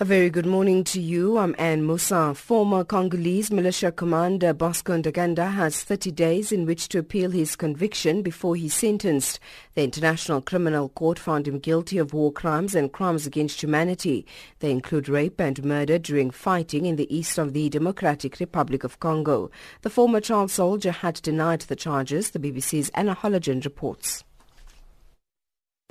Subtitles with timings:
[0.00, 1.38] A very good morning to you.
[1.38, 2.34] I'm Anne Musa.
[2.34, 8.20] Former Congolese militia commander Bosco Ntaganda has 30 days in which to appeal his conviction
[8.20, 9.38] before he's sentenced.
[9.74, 14.26] The International Criminal Court found him guilty of war crimes and crimes against humanity.
[14.58, 18.98] They include rape and murder during fighting in the east of the Democratic Republic of
[18.98, 19.48] Congo.
[19.82, 24.24] The former child soldier had denied the charges, the BBC's Anna Holligan reports.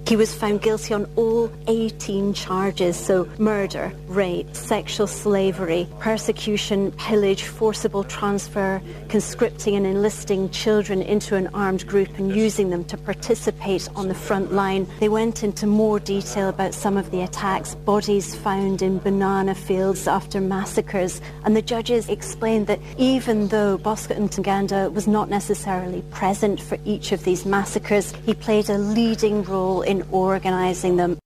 [0.06, 7.44] He was found guilty on all 18 charges, so murder, rape, sexual slavery, persecution, pillage,
[7.44, 13.88] forcible transfer, conscripting and enlisting children into an armed group and using them to participate
[13.96, 14.88] on the front line.
[15.00, 20.06] They went into more detail about some of the attacks, bodies found in banana fields
[20.06, 26.60] after massacres, and the judges explained that even though Bosco Ntaganda was not necessarily present
[26.60, 31.20] for each of these massacres, he played a leading role in organizing them.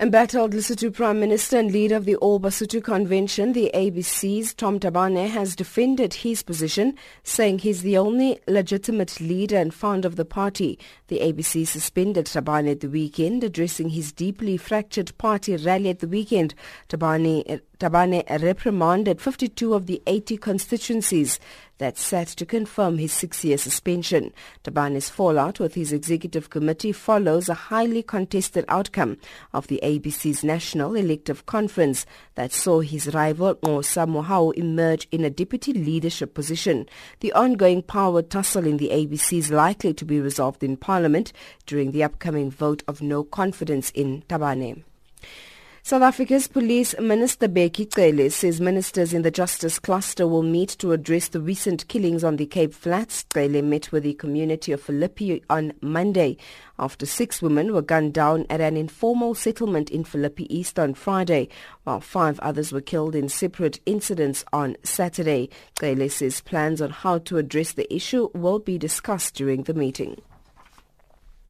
[0.00, 5.28] Embattled Lesotho Prime Minister and leader of the All Basotho Convention, the ABC's Tom Thabane,
[5.28, 10.80] has defended his position, saying he's the only legitimate leader and founder of the party.
[11.06, 16.08] The ABC suspended Thabane at the weekend, addressing his deeply fractured party rally at the
[16.08, 16.56] weekend.
[16.88, 21.38] Thabane, Thabane reprimanded 52 of the 80 constituencies
[21.76, 24.32] that set to confirm his six-year suspension.
[24.64, 29.18] Thabane's fallout with his executive committee follows a highly contested outcome
[29.52, 32.06] of the ABC's National Elective Conference
[32.36, 36.86] that saw his rival Nqosa Mahao emerge in a deputy leadership position.
[37.20, 41.34] The ongoing power tussle in the ABC is likely to be resolved in Parliament
[41.66, 44.84] during the upcoming vote of no confidence in Thabane.
[45.86, 50.92] South Africa's Police Minister Bheki Cele says ministers in the Justice Cluster will meet to
[50.92, 53.26] address the recent killings on the Cape Flats.
[53.34, 56.38] Cele met with the community of Philippi on Monday
[56.78, 61.50] after six women were gunned down at an informal settlement in Philippi East on Friday,
[61.82, 65.50] while five others were killed in separate incidents on Saturday.
[65.78, 70.16] Cele says plans on how to address the issue will be discussed during the meeting.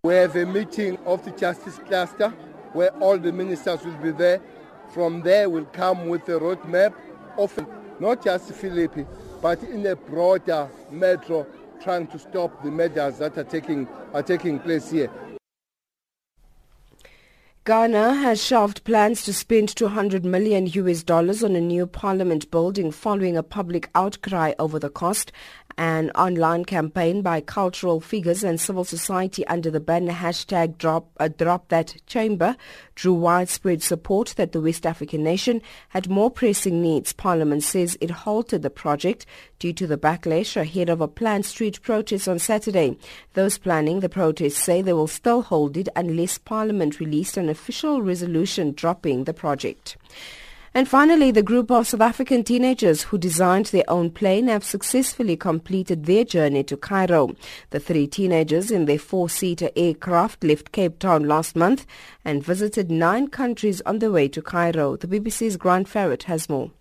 [0.02, 2.34] We have a meeting of the Justice Cluster
[2.74, 4.40] where all the ministers will be there.
[4.92, 6.92] From there, we'll come with a roadmap
[7.38, 7.66] of
[7.98, 9.06] not just Philippi,
[9.40, 11.46] but in a broader metro,
[11.82, 15.10] trying to stop the measures that are taking, are taking place here.
[17.66, 22.90] Ghana has shelved plans to spend 200 million US dollars on a new parliament building
[22.90, 25.32] following a public outcry over the cost.
[25.76, 31.26] An online campaign by cultural figures and civil society under the banner hashtag drop, uh,
[31.26, 32.56] drop that chamber
[32.94, 37.12] drew widespread support that the West African nation had more pressing needs.
[37.12, 39.26] Parliament says it halted the project
[39.58, 42.96] due to the backlash ahead of a planned street protest on Saturday.
[43.32, 48.02] Those planning the protest say they will still hold it unless Parliament released an official
[48.02, 49.96] resolution dropping the project.
[50.76, 55.36] And finally, the group of South African teenagers who designed their own plane have successfully
[55.36, 57.36] completed their journey to Cairo.
[57.70, 61.86] The three teenagers in their four-seater aircraft left Cape Town last month
[62.24, 64.96] and visited nine countries on the way to Cairo.
[64.96, 66.72] The BBC's Grant Ferrett has more.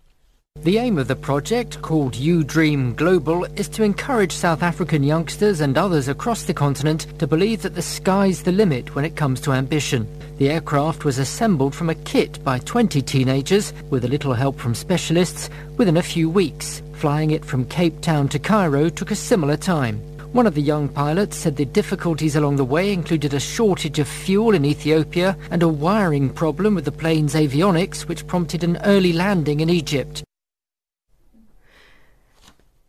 [0.62, 5.60] The aim of the project, called You Dream Global, is to encourage South African youngsters
[5.60, 9.40] and others across the continent to believe that the sky's the limit when it comes
[9.42, 10.08] to ambition.
[10.36, 14.74] The aircraft was assembled from a kit by 20 teenagers, with a little help from
[14.74, 16.82] specialists, within a few weeks.
[16.94, 19.98] Flying it from Cape Town to Cairo took a similar time.
[20.32, 24.08] One of the young pilots said the difficulties along the way included a shortage of
[24.08, 29.12] fuel in Ethiopia and a wiring problem with the plane's avionics, which prompted an early
[29.12, 30.24] landing in Egypt.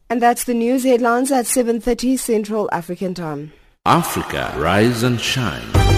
[0.10, 3.54] And that's the news headlines at 7.30 Central African Time.
[3.86, 5.95] Africa, rise and shine.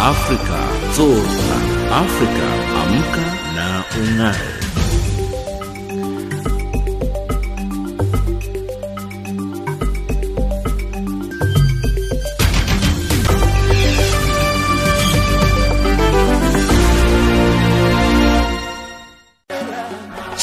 [0.00, 0.58] Africa,
[0.96, 1.56] zorka.
[1.92, 2.48] Africa,
[2.82, 4.59] amka na unai.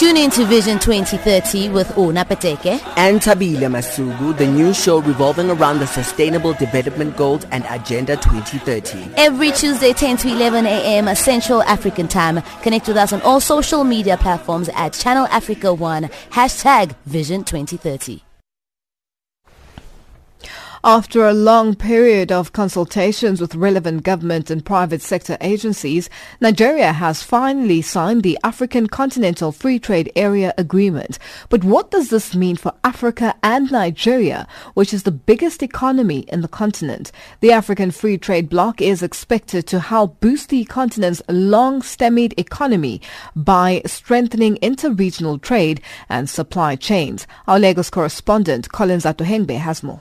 [0.08, 5.50] Tune in to Vision 2030 with Una Pateke and Tabila Masugu, the new show revolving
[5.50, 9.16] around the Sustainable Development Goals and Agenda 2030.
[9.18, 11.14] Every Tuesday 10 to 11 a.m.
[11.14, 12.42] Central African Time.
[12.62, 18.27] Connect with us on all social media platforms at Channel Africa One, hashtag Vision 2030.
[20.88, 27.22] After a long period of consultations with relevant government and private sector agencies, Nigeria has
[27.22, 31.20] finally signed the African Continental Free Trade Area Agreement.
[31.50, 36.40] But what does this mean for Africa and Nigeria, which is the biggest economy in
[36.40, 37.12] the continent?
[37.42, 43.02] The African Free Trade Bloc is expected to help boost the continent's long-stemmed economy
[43.36, 47.28] by strengthening inter-regional trade and supply chains.
[47.46, 50.00] Our Lagos correspondent Collins Atohengbe has more.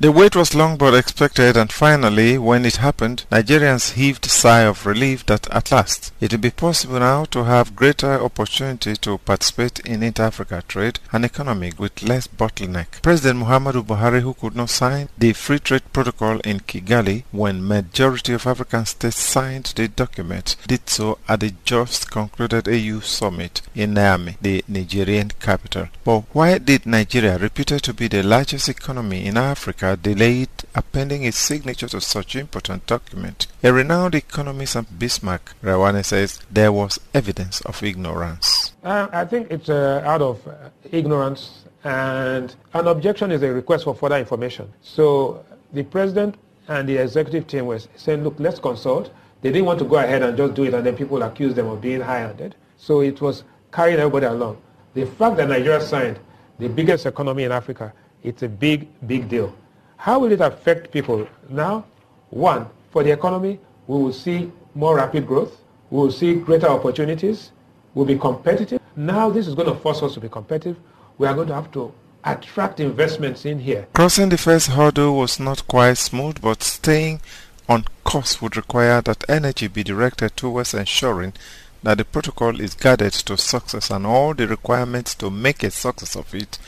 [0.00, 4.62] The wait was long but expected and finally, when it happened, Nigerians heaved a sigh
[4.62, 9.18] of relief that at last it will be possible now to have greater opportunity to
[9.18, 13.02] participate in inter-Africa trade and economy with less bottleneck.
[13.02, 18.32] President Muhammadu Buhari, who could not sign the free trade protocol in Kigali when majority
[18.32, 23.92] of African states signed the document, did so at the just concluded AU summit in
[23.96, 25.88] Niamey, the Nigerian capital.
[26.04, 31.36] But why did Nigeria, reputed to be the largest economy in Africa, delayed appending his
[31.36, 33.46] signature to such important document.
[33.62, 38.72] A renowned economist and Bismarck Rewane says there was evidence of ignorance.
[38.82, 43.84] Uh, I think it's uh, out of uh, ignorance and an objection is a request
[43.84, 44.72] for further information.
[44.82, 46.36] So the president
[46.68, 49.10] and the executive team were saying, look, let's consult.
[49.42, 51.66] They didn't want to go ahead and just do it and then people accuse them
[51.68, 52.54] of being high-handed.
[52.76, 54.60] So it was carrying everybody along.
[54.94, 56.18] The fact that Nigeria signed
[56.58, 59.54] the biggest economy in Africa, it's a big, big deal.
[60.00, 61.28] How will it affect people?
[61.50, 61.84] Now,
[62.30, 65.60] one, for the economy, we will see more rapid growth.
[65.90, 67.50] We will see greater opportunities.
[67.92, 68.80] We'll be competitive.
[68.96, 70.78] Now this is going to force us to be competitive.
[71.18, 71.92] We are going to have to
[72.24, 73.88] attract investments in here.
[73.92, 77.20] Crossing the first hurdle was not quite smooth, but staying
[77.68, 81.34] on course would require that energy be directed towards ensuring
[81.82, 86.16] that the protocol is guided to success and all the requirements to make a success
[86.16, 86.58] of it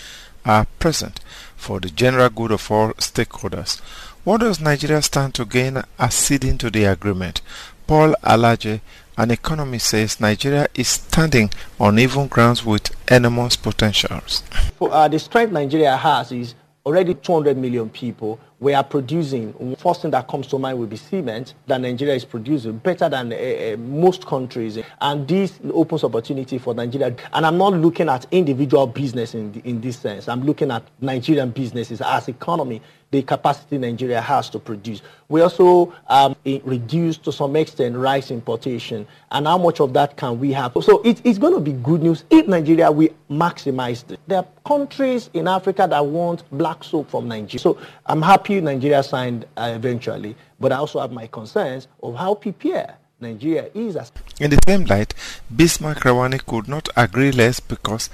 [0.44, 1.20] are present
[1.62, 3.80] for the general good of all stakeholders.
[4.24, 7.40] What does Nigeria stand to gain acceding to the agreement?
[7.86, 8.80] Paul Alaje,
[9.16, 14.42] an economist, says Nigeria is standing on even grounds with enormous potentials.
[14.80, 19.74] Uh, the strength Nigeria has is already 200 million people we are producing.
[19.76, 23.32] First thing that comes to mind will be cement that Nigeria is producing, better than
[23.32, 24.78] uh, most countries.
[25.00, 27.14] And this opens opportunity for Nigeria.
[27.32, 30.28] And I'm not looking at individual business in, in this sense.
[30.28, 32.80] I'm looking at Nigerian businesses as economy
[33.12, 35.02] the capacity Nigeria has to produce.
[35.28, 40.40] We also um, reduced to some extent rice importation, and how much of that can
[40.40, 40.72] we have?
[40.82, 44.18] So it, it's going to be good news if Nigeria we maximize it.
[44.26, 47.58] There are countries in Africa that want black soap from Nigeria.
[47.60, 52.34] So I'm happy Nigeria signed uh, eventually, but I also have my concerns of how
[52.34, 53.94] prepared Nigeria is.
[53.96, 54.10] As
[54.40, 55.12] in the same light,
[55.54, 58.08] Bismarck Rewane could not agree less because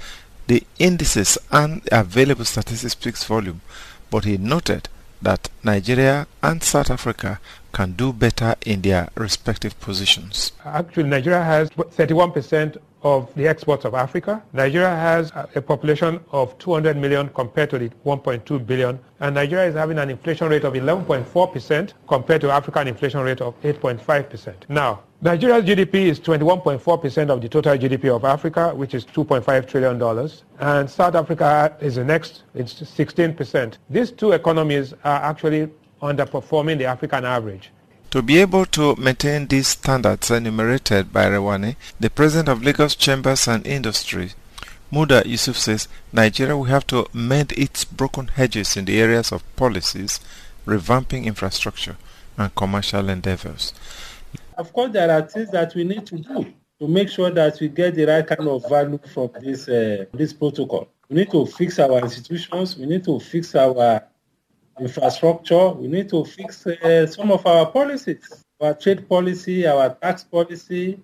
[0.47, 3.61] the indices and available statistics speaks volume
[4.09, 4.89] but he noted
[5.21, 7.39] that Nigeria and South Africa
[7.73, 10.51] can do better in their respective positions.
[10.65, 14.43] Actually, Nigeria has 31% of the exports of Africa.
[14.53, 18.99] Nigeria has a population of 200 million compared to the 1.2 billion.
[19.19, 23.59] And Nigeria is having an inflation rate of 11.4% compared to African inflation rate of
[23.61, 24.53] 8.5%.
[24.69, 30.29] Now, Nigeria's GDP is 21.4% of the total GDP of Africa, which is $2.5 trillion.
[30.59, 33.77] And South Africa is the next, it's 16%.
[33.89, 35.69] These two economies are actually
[36.01, 37.71] underperforming the African average.
[38.11, 43.47] To be able to maintain these standards enumerated by Rewane, the president of Lagos Chambers
[43.47, 44.31] and Industry,
[44.91, 49.43] Muda Yusuf says Nigeria will have to mend its broken hedges in the areas of
[49.55, 50.19] policies,
[50.65, 51.97] revamping infrastructure,
[52.35, 53.73] and commercial endeavors.
[54.57, 56.53] Of course, there are things that we need to do.
[56.79, 60.31] to make sure that we get the right kind of value from this uh, this
[60.33, 60.87] protocol.
[61.09, 62.77] We need to fix our institutions.
[62.77, 64.03] We need to fix our
[64.79, 65.69] infrastructure.
[65.69, 70.99] We need to fix uh, some of our policies, our trade policy, our tax policy,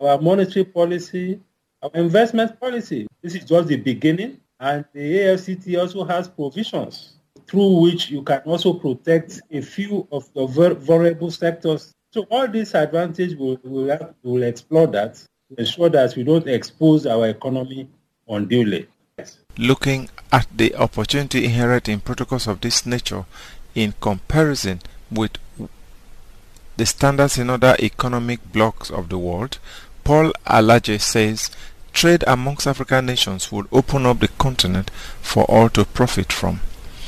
[0.00, 1.40] our monetary policy,
[1.82, 3.06] our investment policy.
[3.22, 4.40] This is just the beginning.
[4.58, 7.16] And the AFCT also has provisions
[7.46, 11.92] through which you can also protect a few of the vulnerable sectors.
[12.12, 17.06] So all these advantages, we'll, we'll, we'll explore that to ensure that we don't expose
[17.06, 17.88] our economy
[18.28, 18.88] unduly.
[19.58, 23.24] Looking at the opportunity inherent in protocols of this nature
[23.74, 25.32] in comparison with
[26.76, 29.58] the standards in other economic blocks of the world,
[30.04, 31.50] Paul Alaje says
[31.92, 34.90] trade amongst African nations would open up the continent
[35.22, 36.60] for all to profit from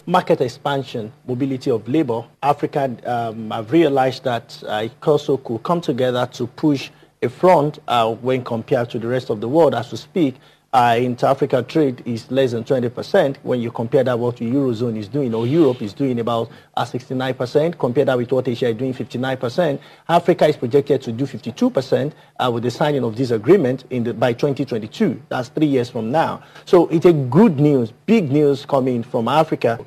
[0.08, 5.82] market expansion, mobility of labor, Africa um, have realized that uh, it also could come
[5.82, 6.88] together to push
[7.22, 9.74] a front uh, when compared to the rest of the world.
[9.74, 10.36] As we speak,
[10.72, 15.08] uh, inter-Africa trade is less than 20% when you compare that what the Eurozone is
[15.08, 18.92] doing, or Europe is doing about uh, 69%, compare that with what Asia is doing,
[18.92, 19.80] 59%.
[20.08, 24.12] Africa is projected to do 52% uh, with the signing of this agreement in the,
[24.12, 25.22] by 2022.
[25.30, 26.42] That's three years from now.
[26.66, 29.78] So it's a good news, big news coming from Africa.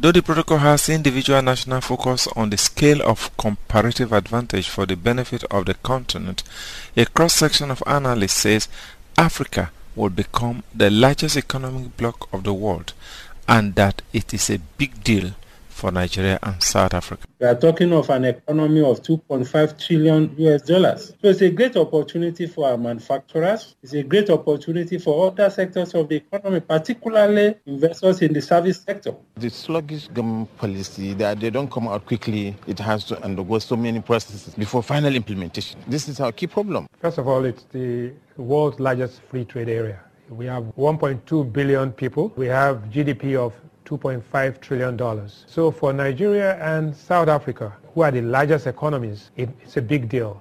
[0.00, 4.96] Though the protocol has individual national focus on the scale of comparative advantage for the
[4.96, 6.42] benefit of the continent,
[6.96, 8.68] a cross-section of analysts says
[9.16, 12.92] Africa will become the largest economic bloc of the world
[13.48, 15.32] and that it is a big deal
[15.82, 17.26] for Nigeria and South Africa.
[17.40, 21.08] We are talking of an economy of 2.5 trillion US dollars.
[21.20, 23.74] So it's a great opportunity for our manufacturers.
[23.82, 28.80] It's a great opportunity for other sectors of the economy, particularly investors in the service
[28.80, 29.16] sector.
[29.34, 33.74] The sluggish government policy that they don't come out quickly, it has to undergo so
[33.74, 35.80] many processes before final implementation.
[35.88, 36.86] This is our key problem.
[37.00, 39.98] First of all, it's the world's largest free trade area.
[40.30, 42.32] We have 1.2 billion people.
[42.36, 43.52] We have GDP of
[43.98, 45.28] $2.5 trillion.
[45.46, 50.08] So for Nigeria and South Africa, who are the largest economies, it, it's a big
[50.08, 50.40] deal.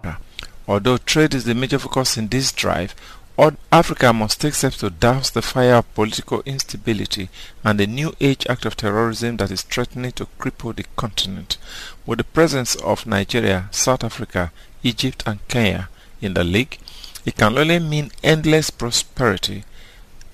[0.68, 2.96] Although trade is the major focus in this drive,
[3.38, 7.30] all Africa must take steps to douse the fire of political instability
[7.64, 11.58] and the new age act of terrorism that is threatening to cripple the continent.
[12.06, 14.52] With the presence of Nigeria, South Africa,
[14.84, 15.90] Egypt and Kenya
[16.22, 16.78] in the league,
[17.26, 19.64] it can only mean endless prosperity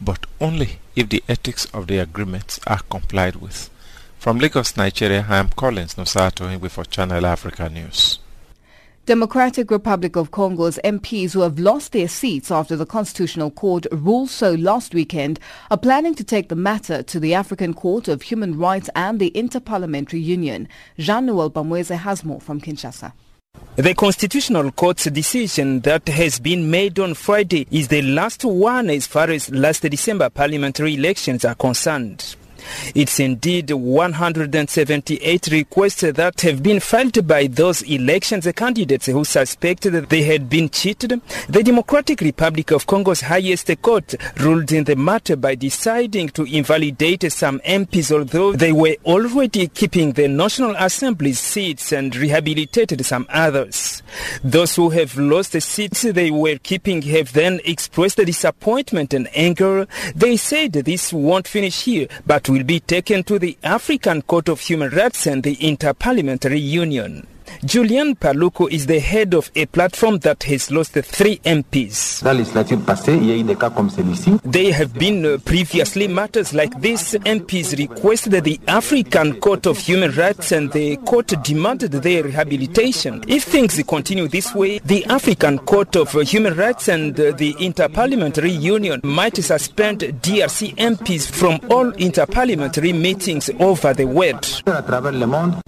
[0.02, 3.70] but only if the ethics of the agreements are complied with.
[4.20, 8.20] From Lagos, Nigeria, I am Collins Nosato for Channel Africa News.
[9.06, 14.30] Democratic Republic of Congo's MPs who have lost their seats after the Constitutional Court ruled
[14.30, 15.40] so last weekend
[15.72, 19.32] are planning to take the matter to the African Court of Human Rights and the
[19.32, 20.68] Interparliamentary Union.
[20.98, 23.14] Jean-Noel Bamweze has more from Kinshasa.
[23.78, 29.06] The Constitutional Court's decision that has been made on Friday is the last one as
[29.06, 32.36] far as last December parliamentary elections are concerned.
[32.96, 40.10] It's indeed 178 requests that have been filed by those elections candidates who suspected that
[40.10, 41.22] they had been cheated.
[41.50, 47.32] The Democratic Republic of Congo's highest court ruled in the matter by deciding to invalidate
[47.32, 54.02] some MPs although they were already keeping the National Assembly's seats and rehabilitated some others.
[54.44, 59.88] Those who have lost the seats they were keeping have then expressed disappointment and anger.
[60.16, 64.60] They said this won't finish here but will be taken to the African Court of
[64.62, 67.28] Human Rights and the Interparliamentary Union.
[67.66, 72.22] Julien Paluku is the head of a platform that has lost three MPs.
[74.44, 77.14] There have been uh, previously matters like this.
[77.16, 83.24] MPs requested the African Court of Human Rights and the court demanded their rehabilitation.
[83.28, 88.62] If things continue this way, the African Court of Human Rights and uh, the Interparliamentary
[88.62, 94.62] Union might suspend DRC MPs from all interparliamentary meetings over the world.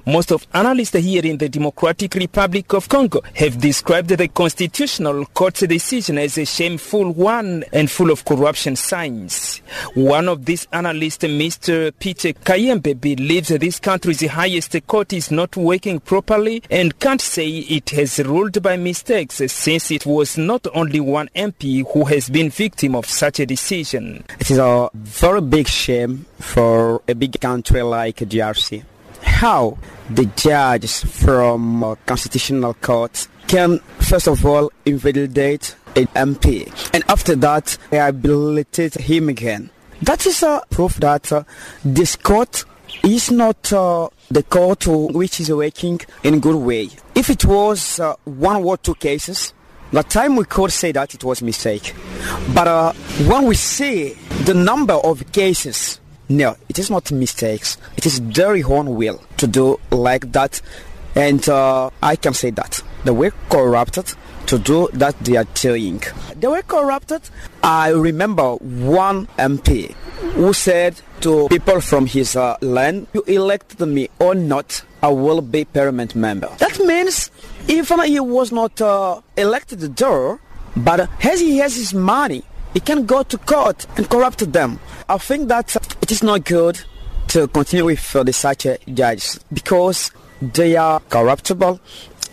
[0.05, 5.25] Most of analysts here in the Democratic Democratic Republic of Congo have described the Constitutional
[5.27, 9.59] Court's decision as a shameful one and full of corruption signs.
[9.93, 11.93] One of these analysts, Mr.
[11.97, 17.91] Peter Kayembe, believes this country's highest court is not working properly and can't say it
[17.91, 22.93] has ruled by mistakes since it was not only one MP who has been victim
[22.93, 24.25] of such a decision.
[24.37, 28.83] It is a very big shame for a big country like DRC
[29.21, 29.77] how
[30.09, 37.35] the judges from uh, constitutional court can first of all invalidate an MP and after
[37.35, 39.69] that rehabilitate him again.
[40.01, 41.43] That is a proof that uh,
[41.83, 42.63] this court
[43.03, 46.89] is not uh, the court which is working in a good way.
[47.15, 49.53] If it was uh, one or two cases,
[49.91, 51.93] the time we could say that it was mistake.
[52.53, 52.93] But uh,
[53.27, 54.13] when we see
[54.45, 55.99] the number of cases,
[56.29, 57.77] no, it is not mistakes.
[57.97, 60.61] It is their own will to do like that.
[61.15, 62.83] And uh, I can say that.
[63.03, 64.13] They were corrupted
[64.45, 66.01] to do that they are doing.
[66.35, 67.21] They were corrupted.
[67.63, 69.93] I remember one MP
[70.35, 75.41] who said to people from his uh, land, you elected me or not, I will
[75.41, 76.47] be permanent member.
[76.57, 77.31] That means
[77.67, 80.39] even he was not uh, elected there,
[80.75, 82.43] but as he has his money,
[82.73, 84.79] he can go to court and corrupt them.
[85.07, 85.75] I think that
[86.09, 86.81] it is not good
[87.27, 90.09] to continue with uh, the such judges because
[90.41, 91.79] they are corruptible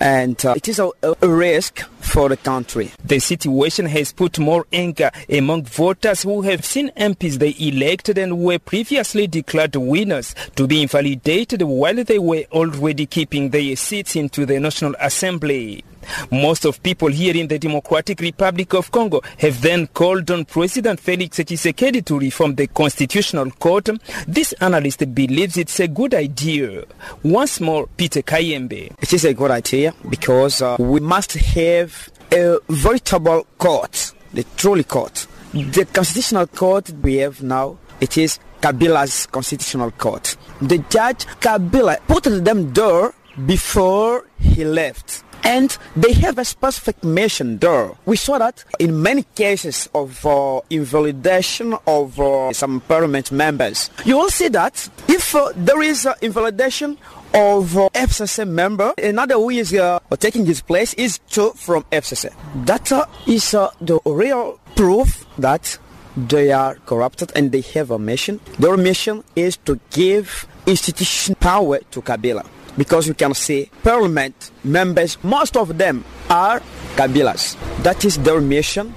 [0.01, 2.91] and uh, it is a, a, risk for the country.
[3.05, 8.39] The situation has put more anger among voters who have seen MPs they elected and
[8.39, 14.47] were previously declared winners to be invalidated while they were already keeping their seats into
[14.47, 15.85] the National Assembly.
[16.31, 21.01] Most of people here in the Democratic Republic of Congo have then called on President
[21.01, 23.91] Felix Tshisekedi to reform the Constitutional Court.
[24.27, 26.85] This analyst believes it's a good idea.
[27.23, 28.93] Once more, Peter Kayembe.
[29.01, 34.85] It is a good idea because uh, we must have a veritable court, the truly
[34.85, 35.27] court.
[35.53, 40.37] The Constitutional Court we have now, it is Kabila's Constitutional Court.
[40.61, 43.15] The judge Kabila put them there
[43.47, 47.93] before he left and they have a specific mission there.
[48.05, 53.89] We saw that in many cases of uh, invalidation of uh, some parliament members.
[54.05, 56.99] You will see that if uh, there is invalidation
[57.33, 62.35] of uh, FCC member, another who is uh, taking his place is two from FCC.
[62.67, 65.79] That uh, is uh, the real proof that
[66.17, 68.41] they are corrupted and they have a mission.
[68.59, 72.45] Their mission is to give institution power to Kabila
[72.77, 76.61] because you can see parliament members, most of them are
[76.97, 77.57] Kabilas.
[77.83, 78.95] That is their mission.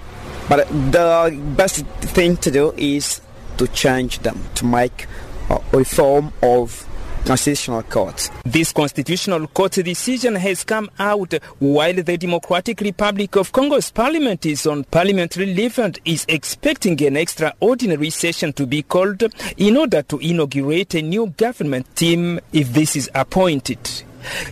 [0.47, 3.21] But the best thing to do is
[3.57, 5.05] to change them, to make
[5.49, 6.87] a reform of
[7.25, 8.29] constitutional court.
[8.45, 14.65] This constitutional court decision has come out while the Democratic Republic of Congo's parliament is
[14.65, 19.23] on parliamentary leave and is expecting an extraordinary session to be called
[19.57, 23.79] in order to inaugurate a new government team if this is appointed.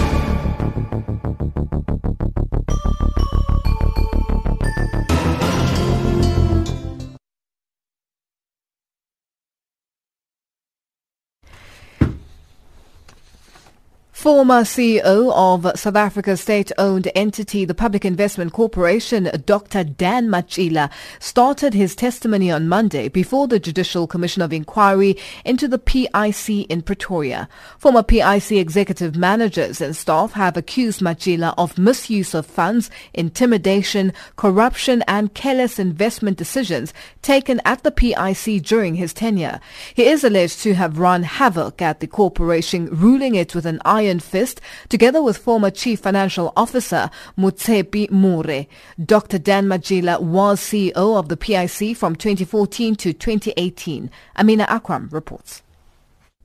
[14.27, 19.85] Former CEO of South Africa's state-owned entity, the Public Investment Corporation, Dr.
[19.85, 25.79] Dan Matjila, started his testimony on Monday before the Judicial Commission of Inquiry into the
[25.79, 27.49] PIC in Pretoria.
[27.79, 35.05] Former PIC executive managers and staff have accused Matjila of misuse of funds, intimidation, corruption
[35.07, 39.61] and careless investment decisions taken at the PIC during his tenure.
[39.95, 44.16] He is alleged to have run havoc at the corporation, ruling it with an iron
[44.23, 48.67] fist, together with former Chief Financial Officer Matshepo More.
[49.05, 49.39] Dr.
[49.39, 54.11] Dan Matjila was CEO of the PIC from 2014 to 2018.
[54.37, 55.63] Amina Akram reports.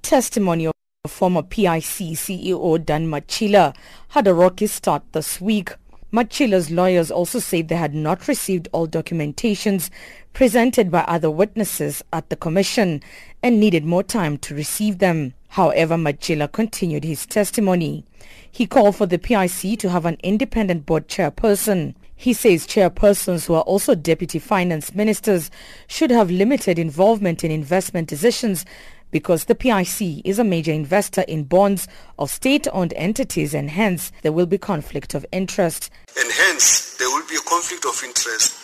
[0.02, 0.74] Testimony of
[1.08, 3.76] former PIC CEO Dan Matjila
[4.10, 5.72] had a rocky start this week.
[6.14, 9.90] Matjila's lawyers also said they had not received all documentations
[10.34, 13.02] presented by other witnesses at the commission
[13.42, 15.34] and needed more time to receive them.
[15.52, 18.06] However, Matjila continued his testimony.
[18.50, 21.94] He called for the PIC to have an independent board chairperson.
[22.16, 25.52] He says chairpersons who are also deputy finance ministers
[25.88, 28.64] should have limited involvement in investment decisions
[29.12, 31.86] because the PIC is a major investor in bonds
[32.18, 35.90] of state-owned entities and hence there will be conflict of interest.
[36.18, 38.56] And hence there will be a conflict of interest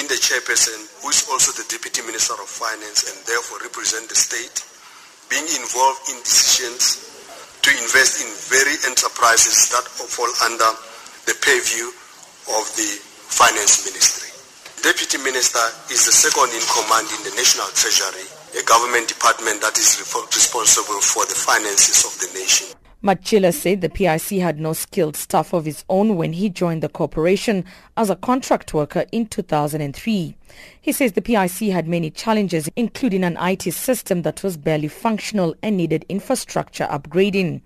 [0.00, 4.14] in the chairperson who is also the deputy minister of finance and therefore represent the
[4.14, 4.71] state
[5.32, 7.08] being involved in decisions
[7.64, 10.68] to invest in very enterprises that fall under
[11.24, 11.88] the purview
[12.60, 13.00] of the
[13.32, 14.28] finance ministry.
[14.84, 18.28] Deputy minister is the second in command in the national treasury,
[18.60, 22.68] a government department that is responsible for the finances of the nation.
[23.02, 26.88] Matjila said the PIC had no skilled staff of its own when he joined the
[26.90, 27.64] corporation
[27.96, 30.36] as a contract worker in 2003.
[30.80, 35.54] He says the PIC had many challenges, including an IT system that was barely functional
[35.62, 37.60] and needed infrastructure upgrading.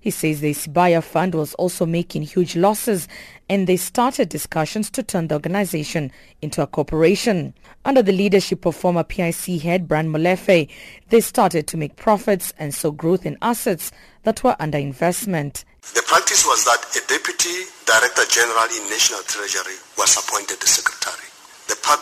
[0.00, 3.08] He says the Sibaya Fund was also making huge losses
[3.48, 7.54] and they started discussions to turn the organization into a corporation.
[7.84, 10.68] Under the leadership of former PIC head Brian Molefe,
[11.10, 13.92] they started to make profits and saw growth in assets
[14.22, 15.64] that were under investment.
[15.92, 21.26] The practice was that a deputy director general in National Treasury was appointed the secretary.
[21.68, 21.98] The uh,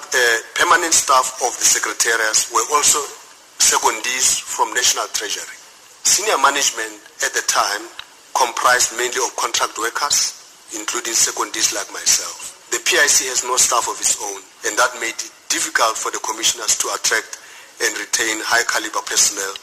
[0.54, 3.00] permanent staff of the secretariats were also
[3.58, 5.56] secondees from National Treasury.
[6.06, 7.82] Senior management at the time
[8.36, 10.38] comprised mainly of contract workers,
[10.76, 12.62] including secondees like myself.
[12.70, 16.22] The PIC has no staff of its own, and that made it difficult for the
[16.22, 17.42] commissioners to attract
[17.82, 19.56] and retain high caliber personnel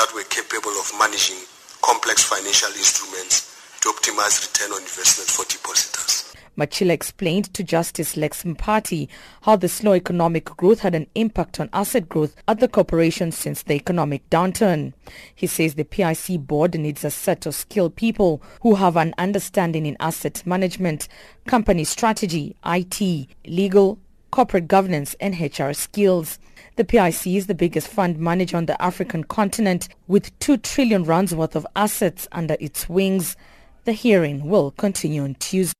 [0.00, 1.42] that were capable of managing
[1.84, 3.53] complex financial instruments
[3.84, 6.34] to optimize return on investment for depositors.
[6.56, 9.08] Matjila explained to Justice Lex Mpati
[9.42, 13.62] how the slow economic growth had an impact on asset growth at the corporation since
[13.62, 14.94] the economic downturn.
[15.34, 19.84] He says the PIC board needs a set of skilled people who have an understanding
[19.84, 21.06] in asset management,
[21.46, 23.98] company strategy, IT, legal,
[24.30, 26.38] corporate governance and HR skills.
[26.76, 31.34] The PIC is the biggest fund manager on the African continent with 2 trillion rands
[31.34, 33.36] worth of assets under its wings.
[33.84, 35.74] The hearing will continue on Tuesday.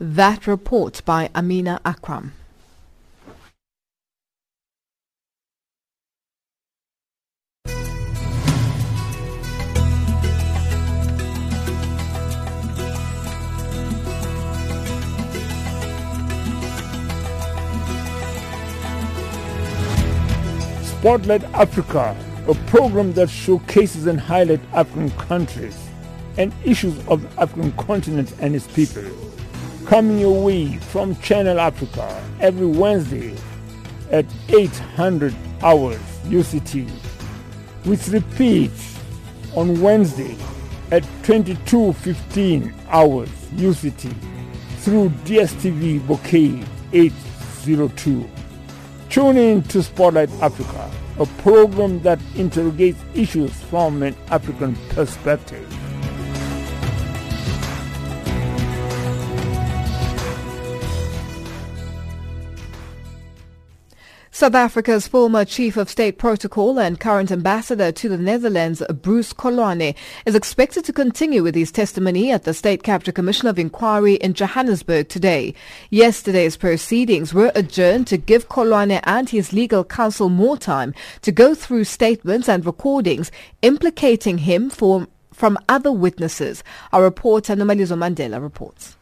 [0.00, 2.32] That report by Amina Akram.
[20.82, 22.16] Spotlight Africa,
[22.48, 25.78] a program that showcases and highlights African countries
[26.38, 29.04] and issues of the African continent and its people
[29.86, 33.34] coming your way from Channel Africa every Wednesday
[34.10, 36.88] at 800 hours UCT,
[37.84, 38.98] which repeats
[39.54, 40.36] on Wednesday
[40.90, 44.14] at 22.15 hours UCT
[44.78, 48.28] through DSTV Bouquet 802.
[49.10, 55.87] Tune in to Spotlight Africa, a program that interrogates issues from an African perspective.
[64.38, 69.96] South Africa's former Chief of State Protocol and current ambassador to the Netherlands, Bruce Koloane,
[70.26, 74.34] is expected to continue with his testimony at the State Capture Commission of Inquiry in
[74.34, 75.54] Johannesburg today.
[75.90, 81.52] Yesterday's proceedings were adjourned to give Koloane and his legal counsel more time to go
[81.52, 86.62] through statements and recordings implicating him for, from other witnesses.
[86.92, 88.97] Our reporter Nomalizo Mandela reports.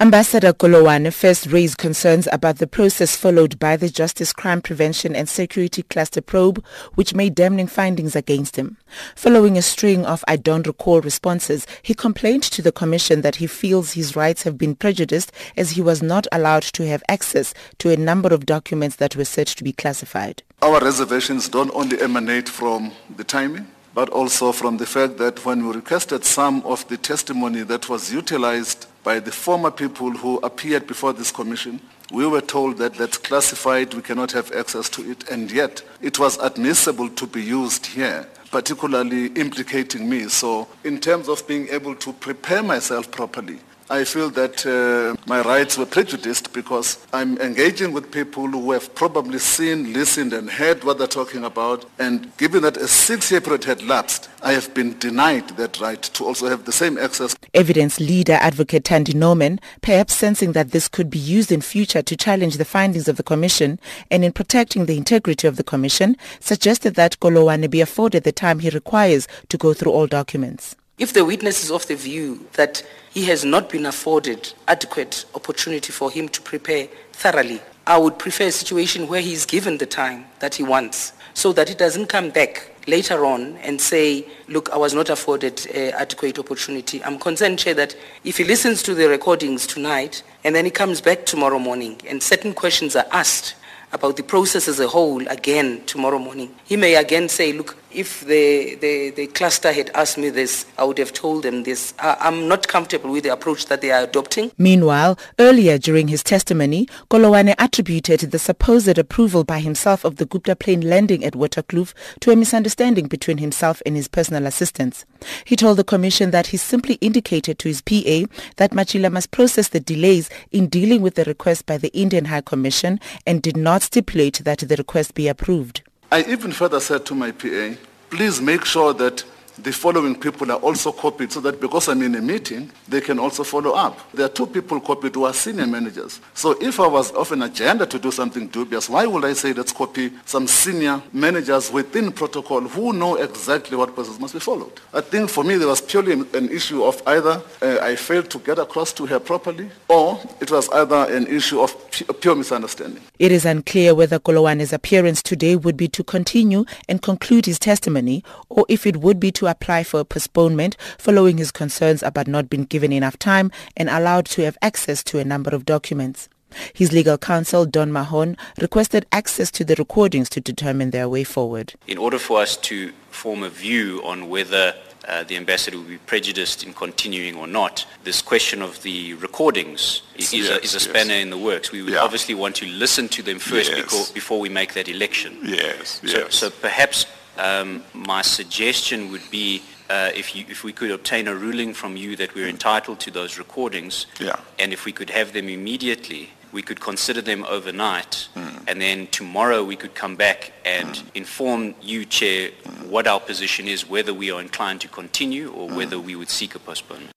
[0.00, 5.28] Ambassador Koloane first raised concerns about the process followed by the Justice Crime Prevention and
[5.28, 6.64] Security Cluster probe,
[6.94, 8.76] which made damning findings against him.
[9.14, 13.46] Following a string of I don't recall responses, he complained to the Commission that he
[13.46, 17.90] feels his rights have been prejudiced as he was not allowed to have access to
[17.90, 20.42] a number of documents that were said to be classified.
[20.62, 25.66] Our reservations don't only emanate from the timing, but also from the fact that when
[25.66, 30.86] we requested some of the testimony that was utilized by the former people who appeared
[30.86, 31.80] before this commission,
[32.12, 36.18] we were told that that's classified, we cannot have access to it, and yet it
[36.18, 40.28] was admissible to be used here, particularly implicating me.
[40.28, 43.58] So in terms of being able to prepare myself properly,
[43.92, 48.94] I feel that uh, my rights were prejudiced because I'm engaging with people who have
[48.94, 51.84] probably seen, listened and heard what they're talking about.
[51.98, 56.24] And given that a six-year period had lapsed, I have been denied that right to
[56.24, 57.36] also have the same access.
[57.52, 62.16] Evidence leader advocate Thandi Norman, perhaps sensing that this could be used in future to
[62.16, 63.78] challenge the findings of the commission
[64.10, 68.60] and in protecting the integrity of the commission, suggested that Koloane be afforded the time
[68.60, 70.76] he requires to go through all documents.
[71.02, 75.92] If the witness is of the view that he has not been afforded adequate opportunity
[75.92, 79.86] for him to prepare thoroughly, I would prefer a situation where he is given the
[79.86, 84.70] time that he wants so that he doesn't come back later on and say, look,
[84.70, 87.02] I was not afforded uh, adequate opportunity.
[87.02, 91.00] I'm concerned, Chair, that if he listens to the recordings tonight and then he comes
[91.00, 93.56] back tomorrow morning and certain questions are asked
[93.92, 98.20] about the process as a whole again tomorrow morning, he may again say, look, if
[98.20, 101.94] the, the, the cluster had asked me this, I would have told them this.
[101.98, 104.52] I, I'm not comfortable with the approach that they are adopting.
[104.58, 110.56] Meanwhile, earlier during his testimony, Koloane attributed the supposed approval by himself of the Gupta
[110.56, 115.04] plane landing at Waterkloof to a misunderstanding between himself and his personal assistants.
[115.44, 118.26] He told the commission that he simply indicated to his PA
[118.56, 122.40] that Machila must process the delays in dealing with the request by the Indian High
[122.40, 125.82] Commission and did not stipulate that the request be approved.
[126.12, 127.74] I even further said to my PA,
[128.10, 129.24] please make sure that
[129.62, 133.18] the following people are also copied so that because I'm in a meeting, they can
[133.18, 133.98] also follow up.
[134.12, 136.20] There are two people copied who are senior managers.
[136.34, 139.52] So if I was of an agenda to do something dubious, why would I say
[139.52, 144.80] let's copy some senior managers within protocol who know exactly what process must be followed?
[144.92, 148.38] I think for me there was purely an issue of either uh, I failed to
[148.38, 151.76] get across to her properly or it was either an issue of
[152.20, 153.02] pure misunderstanding.
[153.18, 158.24] It is unclear whether Koloane's appearance today would be to continue and conclude his testimony
[158.48, 162.50] or if it would be to apply for a postponement following his concerns about not
[162.50, 166.28] being given enough time and allowed to have access to a number of documents.
[166.74, 171.74] His legal counsel, Don Mahon, requested access to the recordings to determine their way forward.
[171.86, 174.74] In order for us to form a view on whether
[175.08, 177.84] uh, the ambassador will be prejudiced in continuing or not.
[178.04, 181.22] This question of the recordings is, yes, a, is a spanner yes.
[181.22, 181.72] in the works.
[181.72, 182.00] We would yeah.
[182.00, 183.82] obviously want to listen to them first yes.
[183.82, 185.38] before, before we make that election.
[185.42, 186.34] Yes, so, yes.
[186.36, 187.06] So perhaps
[187.38, 191.96] um, my suggestion would be uh, if, you, if we could obtain a ruling from
[191.96, 194.40] you that we're entitled to those recordings, yeah.
[194.58, 198.62] and if we could have them immediately, we could consider them overnight, mm.
[198.68, 201.04] and then tomorrow we could come back and mm.
[201.14, 202.88] inform you, Chair, mm.
[202.88, 205.76] what our position is, whether we are inclined to continue or hmm.
[205.76, 207.10] whether we would seek a postponement.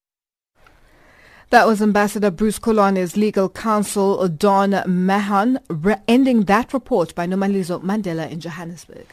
[1.49, 7.81] That was Ambassador Bruce Koloane's legal counsel, Don Mahon, re- ending that report by Nomalizo
[7.81, 9.05] Mandela in Johannesburg.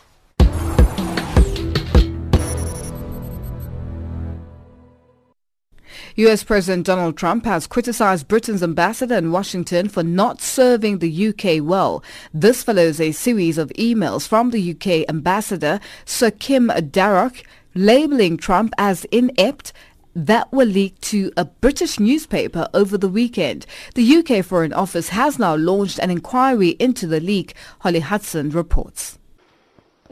[6.16, 11.62] US President Donald Trump has criticized Britain's ambassador in Washington for not serving the UK
[11.62, 12.02] well.
[12.34, 18.74] This follows a series of emails from the UK ambassador, Sir Kim Darroch, labeling Trump
[18.78, 19.72] as inept
[20.14, 23.66] that were leaked to a British newspaper over the weekend.
[23.94, 29.18] The UK Foreign Office has now launched an inquiry into the leak, Holly Hudson reports.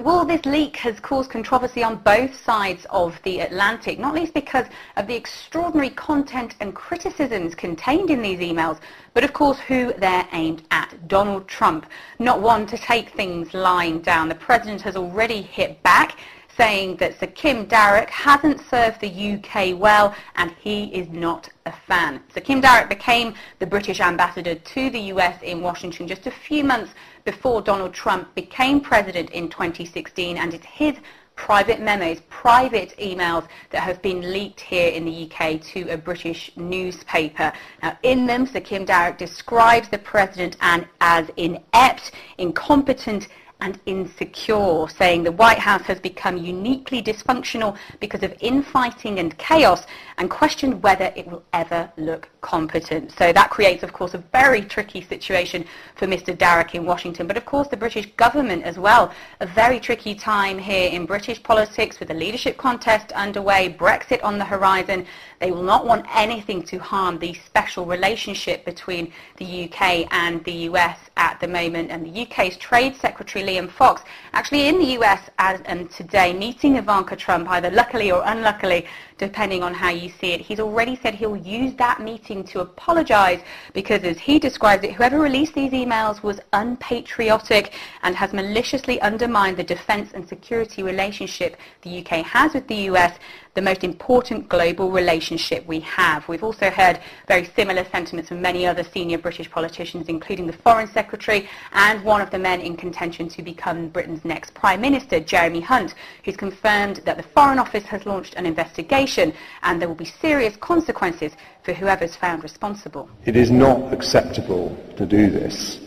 [0.00, 4.64] Well, this leak has caused controversy on both sides of the Atlantic, not least because
[4.96, 8.80] of the extraordinary content and criticisms contained in these emails,
[9.12, 11.84] but of course who they're aimed at, Donald Trump.
[12.18, 14.30] Not one to take things lying down.
[14.30, 16.16] The president has already hit back
[16.56, 21.72] saying that Sir Kim Darroch hasn't served the UK well and he is not a
[21.72, 22.22] fan.
[22.32, 26.64] Sir Kim Darroch became the British ambassador to the US in Washington just a few
[26.64, 26.92] months
[27.24, 30.96] before Donald Trump became president in 2016 and it's his
[31.40, 36.50] private memos, private emails that have been leaked here in the UK to a British
[36.56, 37.50] newspaper.
[37.82, 43.28] Now, in them, Sir Kim Darroch describes the president as inept, incompetent
[43.60, 49.86] and insecure, saying the White House has become uniquely dysfunctional because of infighting and chaos
[50.18, 53.12] and questioned whether it will ever look competent.
[53.12, 55.64] So that creates, of course, a very tricky situation
[55.96, 56.36] for Mr.
[56.36, 59.12] Darroch in Washington, but of course the British government as well.
[59.40, 64.38] A very tricky time here in British politics with the leadership contest underway, Brexit on
[64.38, 65.06] the horizon.
[65.38, 70.68] They will not want anything to harm the special relationship between the UK and the
[70.68, 71.90] US at the moment.
[71.90, 74.02] And the UK's Trade Secretary Liam Fox.
[74.32, 78.86] Actually in the US as, um, today meeting Ivanka Trump, either luckily or unluckily,
[79.20, 80.40] depending on how you see it.
[80.40, 83.40] He's already said he'll use that meeting to apologise
[83.74, 89.58] because, as he describes it, whoever released these emails was unpatriotic and has maliciously undermined
[89.58, 93.18] the defence and security relationship the UK has with the US
[93.54, 96.26] the most important global relationship we have.
[96.28, 100.86] We've also heard very similar sentiments from many other senior British politicians, including the Foreign
[100.86, 105.60] Secretary and one of the men in contention to become Britain's next Prime Minister, Jeremy
[105.60, 110.04] Hunt, who's confirmed that the Foreign Office has launched an investigation and there will be
[110.04, 113.08] serious consequences for whoever's found responsible.
[113.24, 115.80] It is not acceptable to do this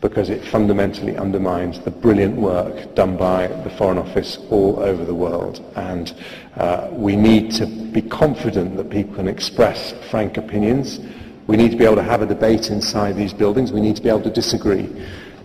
[0.00, 5.14] because it fundamentally undermines the brilliant work done by the Foreign Office all over the
[5.14, 5.64] world.
[5.74, 6.14] And
[6.56, 11.00] uh, we need to be confident that people can express frank opinions.
[11.46, 13.72] We need to be able to have a debate inside these buildings.
[13.72, 14.88] We need to be able to disagree.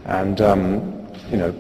[0.05, 1.55] And, um, you know,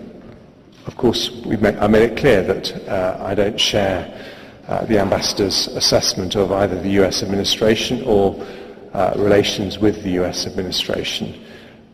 [0.85, 4.30] of course, made, I made it clear that uh, I don't share
[4.71, 8.43] uh, the ambassador's assessment of either the US administration or
[8.93, 11.39] uh, relations with the US administration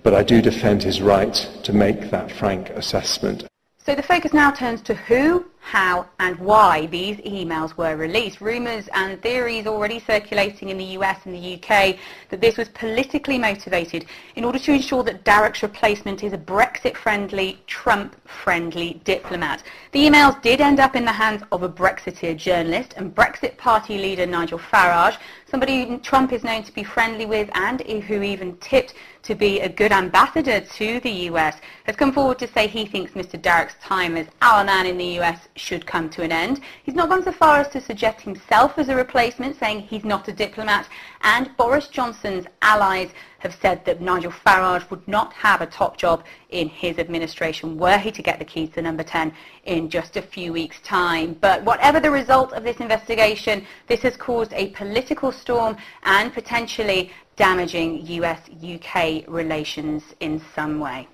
[0.08, 3.46] but I do defend his right to make that frank assessment.
[3.78, 8.39] So the focus now turns to who how and why these emails were released.
[8.39, 11.97] Rumours and theories already circulating in the US and the UK
[12.30, 14.06] that this was politically motivated
[14.38, 19.62] in order to ensure that Darroch's replacement is a Brexit-friendly, Trump-friendly diplomat.
[19.91, 23.97] The emails did end up in the hands of a Brexiteer journalist and Brexit Party
[23.97, 25.17] leader Nigel Farage,
[25.49, 29.67] somebody Trump is known to be friendly with and who even tipped to be a
[29.67, 34.15] good ambassador to the US, has come forward to say he thinks Mr Darroch's time
[34.15, 36.62] as our man in the US should come to an end.
[36.84, 40.28] He's not gone so far as to suggest himself as a replacement, saying he's not
[40.28, 40.88] a diplomat,
[41.22, 46.24] and Boris Johnson's allies have said that Nigel Farage would not have a top job
[46.50, 49.34] in his administration were he to get the keys to number 10
[49.65, 51.34] in just a few weeks' time.
[51.34, 57.12] But whatever the result of this investigation, this has caused a political storm and potentially
[57.36, 61.08] damaging US-UK relations in some way.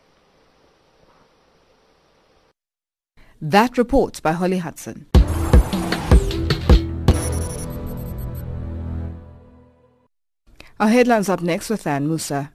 [3.44, 5.06] That report by Holly Hudson.
[10.80, 12.54] Our headlines up next with Ann Musa.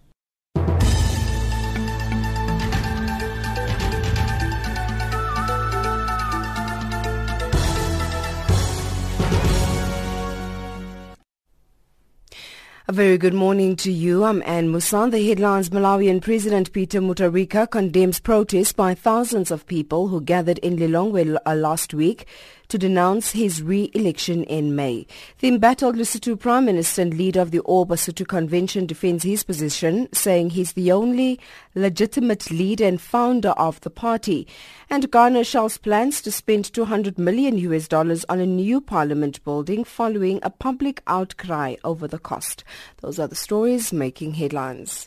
[12.91, 14.25] A very good morning to you.
[14.25, 15.11] I'm Anne Musan.
[15.11, 20.77] The headlines Malawian President Peter Mutharika condemns protests by thousands of people who gathered in
[20.79, 22.27] Lilongwe uh, last week
[22.69, 25.07] to denounce his re-election in May.
[25.39, 30.51] The embattled Lesotho Prime Minister and leader of the All Convention defends his position, saying
[30.51, 31.41] he's the only
[31.75, 34.47] legitimate leader and founder of the party.
[34.91, 39.85] And Ghana shelves plans to spend 200 million US dollars on a new parliament building
[39.85, 42.65] following a public outcry over the cost.
[43.01, 45.07] Those are the stories making headlines.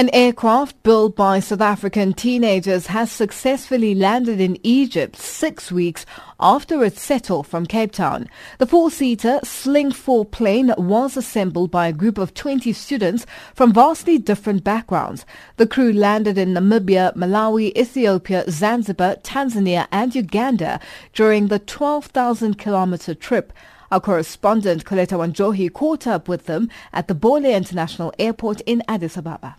[0.00, 6.06] An aircraft built by South African teenagers has successfully landed in Egypt six weeks
[6.40, 8.26] after it settled from Cape Town.
[8.56, 14.16] The four-seater Sling 4 plane was assembled by a group of 20 students from vastly
[14.16, 15.26] different backgrounds.
[15.58, 20.80] The crew landed in Namibia, Malawi, Ethiopia, Zanzibar, Tanzania and Uganda
[21.12, 23.52] during the 12,000-kilometer trip.
[23.92, 29.18] Our correspondent Coletta Wanjohi caught up with them at the Bole International Airport in Addis
[29.18, 29.56] Ababa.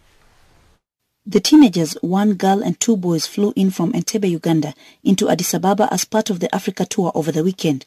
[1.26, 5.88] The teenagers, one girl and two boys, flew in from Entebbe, Uganda, into Addis Ababa
[5.92, 7.86] as part of the Africa tour over the weekend.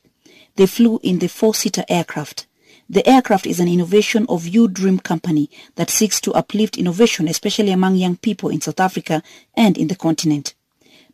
[0.55, 2.47] They flew in the four-seater aircraft.
[2.89, 7.73] The aircraft is an innovation of U Dream Company that seeks to uplift innovation, especially
[7.73, 9.21] among young people in South Africa
[9.57, 10.55] and in the continent.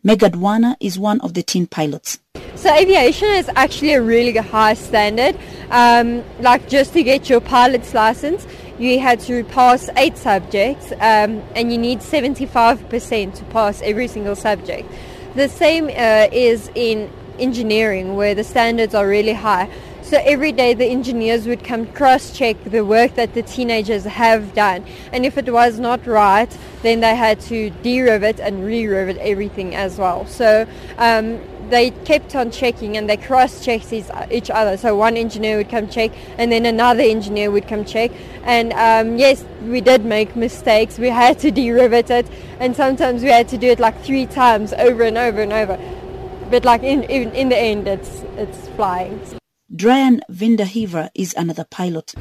[0.03, 2.19] Megan Werner is one of the teen pilots.
[2.55, 5.35] So aviation is actually a really high standard.
[5.71, 8.45] Um, like just to get your pilot's license,
[8.81, 14.35] you had to pass eight subjects um, and you need 75% to pass every single
[14.35, 14.91] subject.
[15.35, 19.69] The same uh, is in engineering where the standards are really high.
[20.01, 24.83] So every day the engineers would come cross-check the work that the teenagers have done.
[25.13, 26.49] And if it was not right,
[26.81, 30.25] then they had to de-rivet and re-rivet everything as well.
[30.25, 30.67] So
[30.97, 31.39] um,
[31.71, 34.77] they kept on checking and they cross-checked each other.
[34.77, 38.11] So one engineer would come check and then another engineer would come check.
[38.43, 40.99] And um, yes, we did make mistakes.
[40.99, 42.27] We had to de-rivet it
[42.59, 45.79] and sometimes we had to do it like three times over and over and over.
[46.51, 49.19] But like in, in, in the end, it's, it's flying.
[49.73, 52.13] Dryan Vindahiva is another pilot.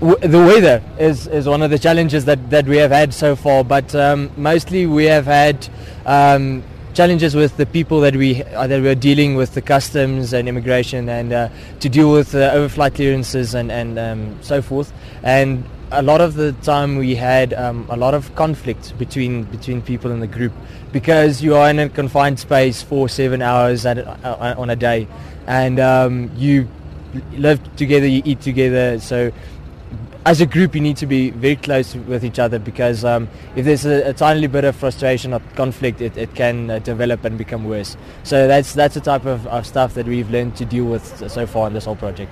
[0.00, 3.64] the weather is, is one of the challenges that, that we have had so far,
[3.64, 5.68] but um, mostly we have had
[6.06, 6.62] um,
[6.98, 11.08] challenges with the people that we uh, that we're dealing with, the customs and immigration,
[11.08, 14.92] and uh, to deal with uh, overflight clearances and and um, so forth.
[15.22, 19.80] And a lot of the time we had um, a lot of conflict between between
[19.80, 20.52] people in the group
[20.90, 25.06] because you are in a confined space for seven hours at, uh, on a day,
[25.46, 26.66] and um, you
[27.36, 29.30] live together, you eat together, so
[30.28, 33.64] as a group, you need to be very close with each other because um, if
[33.64, 37.38] there's a, a, tiny bit of frustration or conflict, it, it can uh, develop and
[37.38, 37.96] become worse.
[38.24, 41.46] So that's that's the type of, of stuff that we've learned to deal with so
[41.46, 42.30] far in this whole project.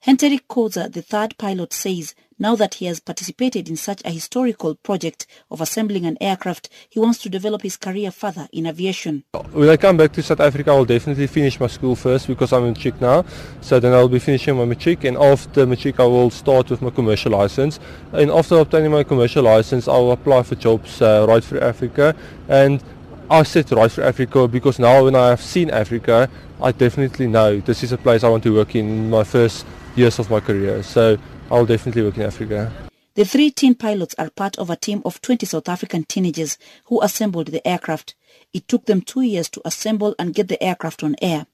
[0.00, 4.74] Hendrik Koza, the third pilot, says now that he has participated in such a historical
[4.76, 9.24] project of assembling an aircraft, he wants to develop his career further in aviation.
[9.52, 12.64] When I come back to South Africa, I'll definitely finish my school first because I'm
[12.64, 13.24] in matric now.
[13.60, 16.90] So then I'll be finishing my matric and after matric I will start with my
[16.90, 17.80] commercial license.
[18.12, 22.14] And after obtaining my commercial license, I'll apply for jobs uh, right for Africa.
[22.48, 22.82] And
[23.30, 26.30] I said right for Africa because now when I have seen Africa,
[26.62, 30.18] I definitely know this is a place I want to work in my first years
[30.18, 30.82] of my career.
[30.82, 31.18] So
[31.50, 32.72] I'll definitely work in Africa.
[33.14, 37.02] The three teen pilots are part of a team of 20 South African teenagers who
[37.02, 38.14] assembled the aircraft.
[38.52, 41.46] It took them two years to assemble and get the aircraft on air.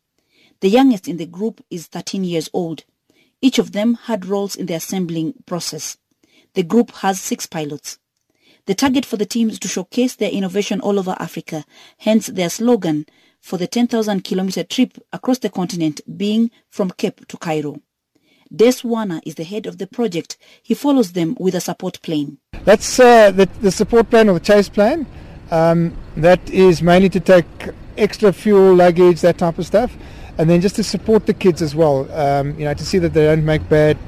[0.60, 2.84] The youngest in the group is 13 years old.
[3.40, 5.96] Each of them had roles in the assembling process.
[6.54, 7.98] The group has six pilots.
[8.66, 11.64] The target for the team is to showcase their innovation all over Africa,
[11.98, 13.06] hence their slogan
[13.40, 17.80] for the 10,000 kilometer trip across the continent being from Cape to Cairo.
[18.54, 20.36] Des Werner is the head of the project.
[20.62, 22.38] He follows them with a support plane.
[22.64, 25.06] That's uh, the, the, support plane or the chase plane.
[25.50, 27.44] Um, that is mainly to take
[27.98, 29.96] extra fuel, luggage, that type of stuff,
[30.38, 32.10] and then just to support the kids as well.
[32.12, 33.98] Um, you know, to see that they don't make bad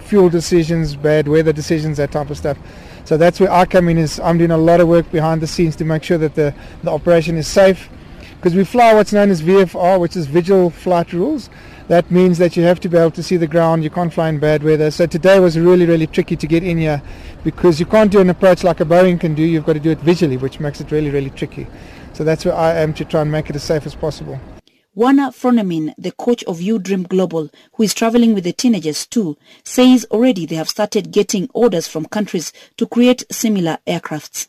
[0.00, 2.58] fuel decisions, bad weather decisions, that type of stuff.
[3.04, 3.98] So that's where I come in.
[3.98, 6.54] Is I'm doing a lot of work behind the scenes to make sure that the,
[6.82, 7.88] the operation is safe,
[8.36, 11.50] because we fly what's known as VFR, which is Visual Flight Rules
[11.90, 13.82] that means that you have to be able to see the ground.
[13.82, 14.92] You can't fly in bad weather.
[14.92, 17.02] So today was really, really tricky to get in here
[17.42, 19.42] because you can't do an approach like a Boeing can do.
[19.42, 21.66] You've got to do it visually, which makes it really, really tricky.
[22.12, 24.38] So that's where I am to try and make it as safe as possible.
[24.94, 30.06] Werner Froneman, the coach of U-Dream Global, who is traveling with the teenagers too, says
[30.12, 34.46] already they have started getting orders from countries to create similar aircrafts.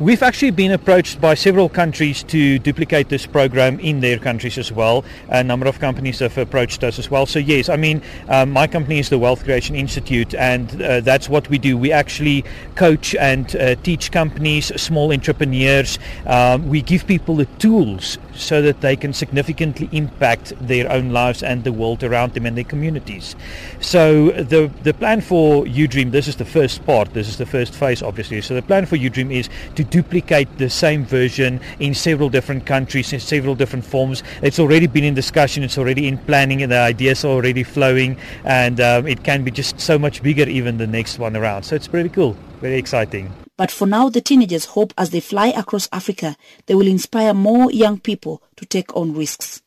[0.00, 4.72] We've actually been approached by several countries to duplicate this program in their countries as
[4.72, 5.04] well.
[5.28, 7.26] A number of companies have approached us as well.
[7.26, 11.28] So yes, I mean, um, my company is the Wealth Creation Institute, and uh, that's
[11.28, 11.76] what we do.
[11.76, 12.46] We actually
[12.76, 15.98] coach and uh, teach companies, small entrepreneurs.
[16.24, 21.42] Um, we give people the tools so that they can significantly impact their own lives
[21.42, 23.36] and the world around them and their communities.
[23.80, 27.74] So the the plan for UDream, this is the first part, this is the first
[27.74, 28.40] phase obviously.
[28.40, 33.12] So the plan for UDream is to duplicate the same version in several different countries
[33.12, 34.22] in several different forms.
[34.42, 38.16] It's already been in discussion, it's already in planning and the ideas are already flowing
[38.44, 41.64] and um, it can be just so much bigger even the next one around.
[41.64, 43.32] So it's pretty cool, very exciting.
[43.60, 46.34] But for now, the teenagers hope as they fly across Africa,
[46.64, 49.60] they will inspire more young people to take on risks.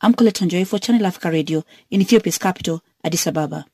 [0.00, 3.66] I'm Coletta Wanjohi for Channel Africa Radio in Ethiopia's capital, Addis Ababa.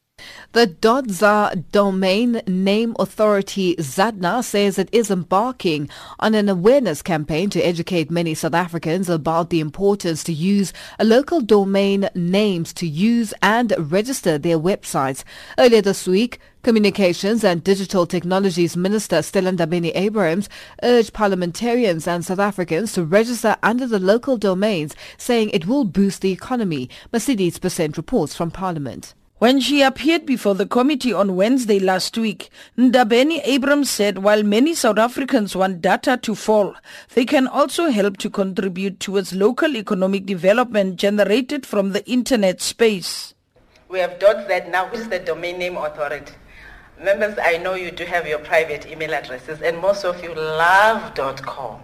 [0.53, 5.89] The .za Domain Name Authority ZADNA says it is embarking
[6.19, 11.41] on an awareness campaign to educate many South Africans about the importance to use local
[11.41, 15.25] domain names to use and register their websites.
[15.59, 20.49] Earlier this week, Communications and Digital Technologies Minister Stella Ndabeni-Abrahams
[20.85, 26.23] urged parliamentarians and South Africans to register under the local domains, saying it will boost
[26.23, 26.89] the economy.
[27.13, 29.13] Mercedes Besent reports from Parliament.
[29.39, 32.49] When she appeared before the committee on Wednesday last week,
[32.79, 36.77] Ndabeni-Abrahams said while many South Africans want data to fall,
[37.15, 43.35] they can also help to contribute towards local economic development generated from the internet space.
[43.89, 46.33] We have .z now, which is the domain name authority.
[47.01, 51.14] Members, I know you do have your private email addresses, and most of you love
[51.14, 51.80] .com.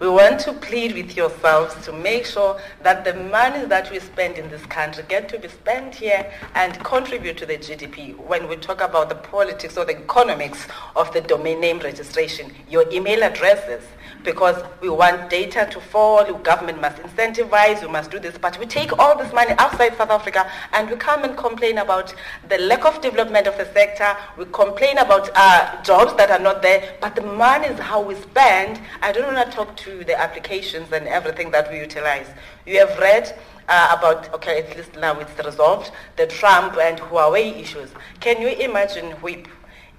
[0.00, 4.38] We want to plead with yourselves to make sure that the money that we spend
[4.38, 8.16] in this country get to be spent here and contribute to the GDP.
[8.16, 10.66] When we talk about the politics or the economics
[10.96, 13.82] of the domain name registration, your email addresses
[14.24, 18.36] because we want data to fall, government must incentivize, we must do this.
[18.38, 22.14] But we take all this money outside South Africa and we come and complain about
[22.48, 24.16] the lack of development of the sector.
[24.36, 28.14] We complain about uh, jobs that are not there, but the money is how we
[28.16, 28.80] spend.
[29.02, 32.28] I don't want to talk to the applications and everything that we utilize.
[32.64, 33.36] You have read
[33.68, 37.90] uh, about, okay, at least now it's resolved, the Trump and Huawei issues.
[38.20, 39.48] Can you imagine, Whip,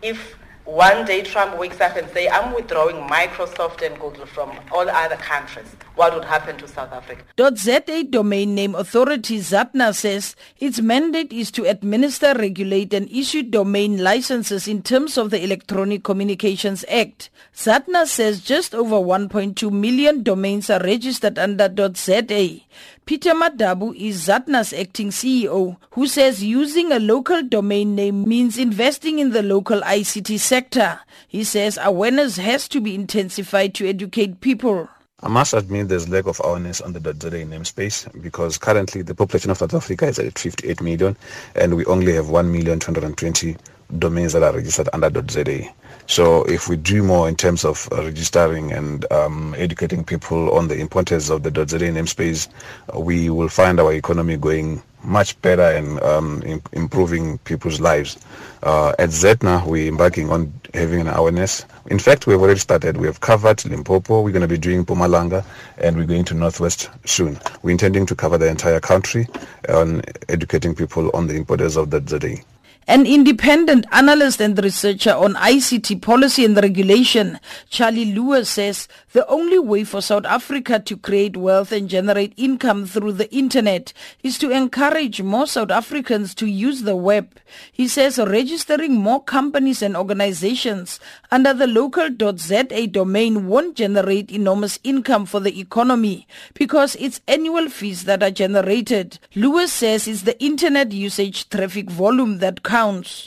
[0.02, 0.39] if
[0.70, 5.16] one day Trump wakes up and say, I'm withdrawing Microsoft and Google from all other
[5.16, 5.66] countries.
[5.96, 7.24] What would happen to South Africa?
[7.56, 14.04] .za domain name authority ZADNA says its mandate is to administer, regulate and issue domain
[14.04, 17.32] licenses in terms of the Electronic Communications Act.
[17.56, 22.62] ZADNA says just over 1.2 million domains are registered under .za.
[23.10, 29.18] Peter Madabu is ZADNA's acting CEO, who says using a local domain name means investing
[29.18, 31.00] in the local ICT sector.
[31.28, 34.88] He says awareness has to be intensified to educate people.
[35.24, 39.50] I must admit there's lack of awareness on the .za namespace because currently the population
[39.50, 41.18] of South Africa is at 58 million
[41.56, 43.58] and we only have 1,220
[43.98, 45.70] domains that are registered under .za.
[46.08, 50.80] So if we do more in terms of registering and um, educating people on the
[50.80, 52.48] importance of the .za namespace,
[52.96, 58.18] we will find our economy going much better and um, in, improving people's lives.
[58.64, 61.66] Uh, at ZADNA, we're embarking on having an awareness.
[61.88, 62.98] In fact, we've already started.
[62.98, 64.22] We have covered Limpopo.
[64.22, 65.46] We're going to be doing Mpumalanga,
[65.78, 67.40] and we're going to Northwest soon.
[67.62, 69.28] We're intending to cover the entire country
[69.70, 72.44] on educating people on the importance of the ZA.
[72.90, 79.60] An independent analyst and researcher on ICT policy and regulation, Charlie Lewis says the only
[79.60, 84.50] way for South Africa to create wealth and generate income through the internet is to
[84.50, 87.40] encourage more South Africans to use the web.
[87.72, 95.28] He says registering more companies and organizations under the local.za domain won't generate enormous income
[95.28, 99.20] for the economy because it's annual fees that are generated.
[99.36, 102.79] Lewis says it's the internet usage traffic volume that counts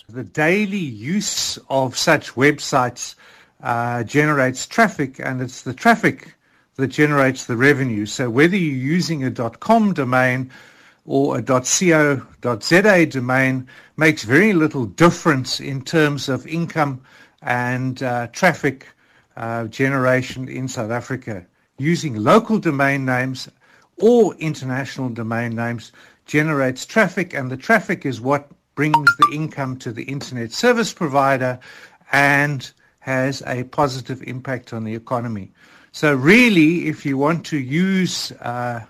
[0.08, 3.16] The daily use of such websites
[3.62, 6.34] uh, generates traffic, and it's the traffic
[6.76, 8.06] that generates the revenue.
[8.06, 10.50] So whether you're using a .com domain
[11.04, 17.02] or a .co.za domain makes very little difference in terms of income
[17.42, 18.86] and uh, traffic
[19.36, 21.44] uh, generation in South Africa.
[21.76, 23.50] Using local domain names
[23.98, 25.92] or international domain names
[26.24, 31.58] generates traffic, and the traffic is what brings the income to the internet service provider
[32.12, 35.50] and has a positive impact on the economy.
[35.92, 38.80] So really, if you want to use uh,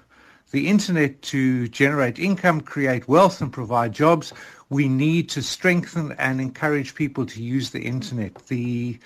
[0.53, 4.33] the internet to generate income, create wealth and provide jobs,
[4.68, 8.35] we need to strengthen and encourage people to use the internet.
[8.47, 8.99] The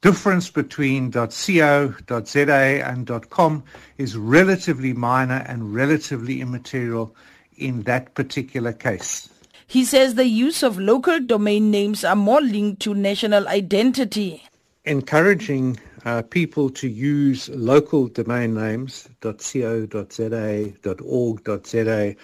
[0.00, 3.64] difference between .co, .za and .com
[3.98, 7.14] is relatively minor and relatively immaterial
[7.56, 9.28] in that particular case.
[9.66, 14.42] He says the use of local domain names are more linked to national identity.
[14.84, 22.14] Encouraging uh, people to use local domain names, .co.za, .org.za,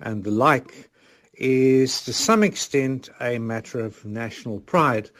[0.00, 0.90] and the like,
[1.34, 5.10] is to some extent a matter of national pride.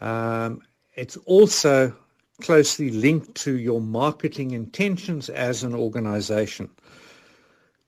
[0.00, 0.62] Um,
[0.94, 1.94] it's also
[2.40, 6.70] closely linked to your marketing intentions as an organization.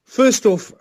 [0.05, 0.73] First off,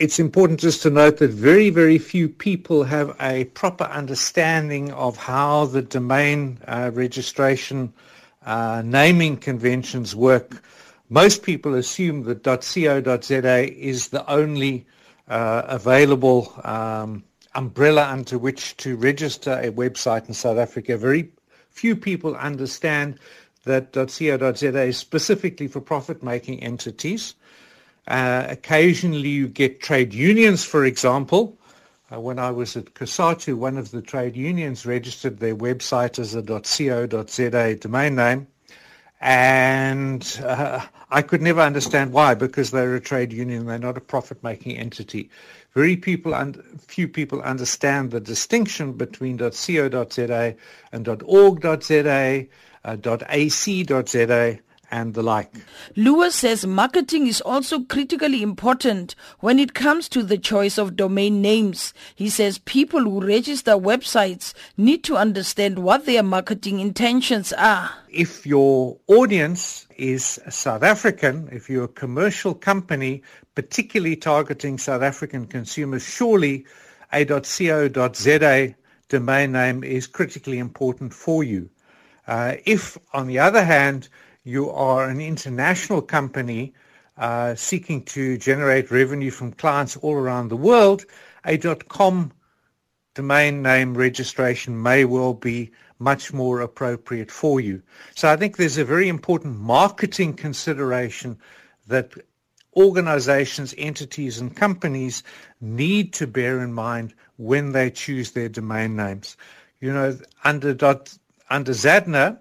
[0.00, 5.18] it's important just to note that very, very few people have a proper understanding of
[5.18, 7.92] how the domain uh, registration
[8.46, 10.62] uh, naming conventions work.
[11.10, 14.86] Most people assume that .co.za is the only
[15.28, 17.22] uh, available um,
[17.54, 20.96] umbrella under which to register a website in South Africa.
[20.96, 21.30] Very
[21.68, 23.18] few people understand
[23.64, 27.34] that .co.za is specifically for profit-making entities.
[28.08, 31.56] Uh, occasionally you get trade unions, for example.
[32.12, 36.34] Uh, when I was at COSATU, one of the trade unions registered their website as
[36.34, 38.46] a .co.za domain name.
[39.20, 40.80] And uh,
[41.10, 45.28] I could never understand why, because they're a trade union, they're not a profit-making entity.
[45.74, 50.54] Very people un- few people understand the distinction between .co.za
[50.92, 52.46] and .org.za,
[52.84, 52.96] uh,
[53.28, 54.58] .ac.za,
[54.90, 55.52] and the like.
[55.96, 61.40] Lewis says marketing is also critically important when it comes to the choice of domain
[61.40, 61.94] names.
[62.14, 67.90] He says people who register websites need to understand what their marketing intentions are.
[68.08, 73.22] If your audience is South African, if you're a commercial company
[73.54, 76.64] particularly targeting South African consumers, surely
[77.12, 78.74] a.co.za
[79.08, 81.68] domain name is critically important for you.
[82.26, 84.08] Uh, if, on the other hand,
[84.44, 86.72] you are an international company
[87.18, 91.04] uh, seeking to generate revenue from clients all around the world,
[91.44, 92.32] a .com
[93.14, 97.82] domain name registration may well be much more appropriate for you.
[98.14, 101.38] So I think there's a very important marketing consideration
[101.88, 102.14] that
[102.74, 105.22] organizations, entities, and companies
[105.60, 109.36] need to bear in mind when they choose their domain names.
[109.80, 111.14] You know, under, dot,
[111.50, 112.38] under ZADNA,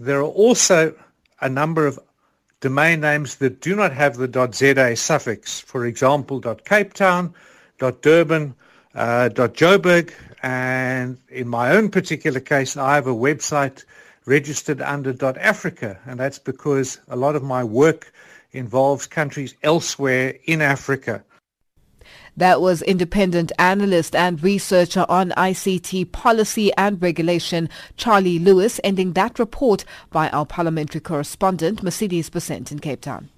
[0.00, 0.96] there are also
[1.40, 1.98] a number of
[2.60, 5.60] domain names that do not have the .za suffix.
[5.60, 7.34] For example, .cape Town,
[7.78, 8.54] .durban,
[8.94, 10.12] uh, .joburg,
[10.42, 13.84] and in my own particular case, I have a website
[14.26, 18.12] registered under .africa, and that's because a lot of my work
[18.52, 21.22] involves countries elsewhere in Africa.
[22.38, 29.40] That was independent analyst and researcher on ICT policy and regulation, Charlie Lewis, ending that
[29.40, 33.28] report by our parliamentary correspondent, Mercedes Besent in Cape Town.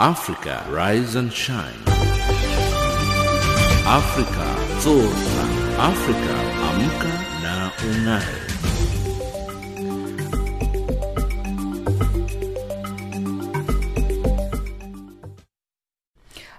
[0.00, 1.74] Africa, rise and shine.
[3.84, 5.44] Africa, zorka.
[5.76, 6.34] Africa,
[6.68, 8.38] amka na ungae.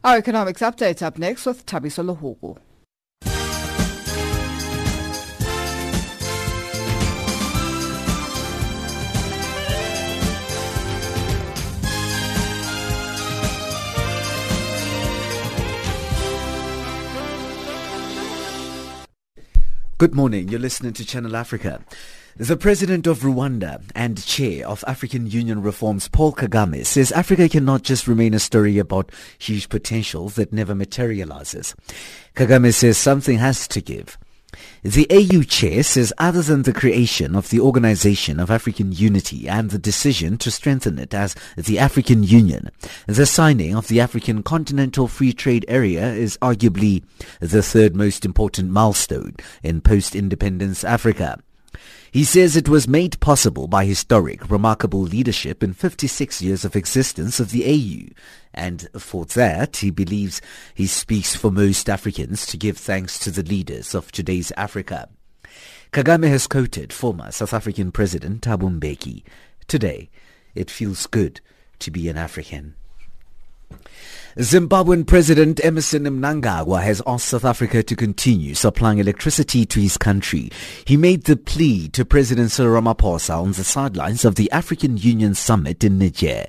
[0.04, 2.58] Our economics update up next with Tabi Lohugu.
[20.00, 20.48] Good morning.
[20.48, 21.82] You're listening to Channel Africa.
[22.38, 27.84] The president of Rwanda and chair of African Union Reforms, Paul Kagame, says Africa cannot
[27.84, 31.76] just remain a story about huge potential that never materializes.
[32.34, 34.18] Kagame says something has to give.
[34.84, 39.70] The AU chair says other than the creation of the Organization of African Unity and
[39.70, 42.70] the decision to strengthen it as the African Union,
[43.06, 47.04] the signing of the African Continental Free Trade Area is arguably
[47.40, 51.40] the third most important milestone in post-independence Africa.
[52.12, 57.40] He says it was made possible by historic, remarkable leadership in 56 years of existence
[57.40, 58.14] of the AU.
[58.54, 60.42] And for that, he believes
[60.74, 65.10] he speaks for most Africans to give thanks to the leaders of today's Africa.
[65.92, 69.24] Kagame has quoted former South African President Thabo Mbeki.
[69.68, 70.10] Today,
[70.56, 71.42] it feels good
[71.78, 72.76] to be an African.
[74.38, 80.50] Zimbabwean President Emmerson Mnangagwa has asked South Africa to continue supplying electricity to his country.
[80.86, 85.34] He made the plea to President Cyril Ramaphosa on the sidelines of the African Union
[85.34, 86.46] Summit in Niger.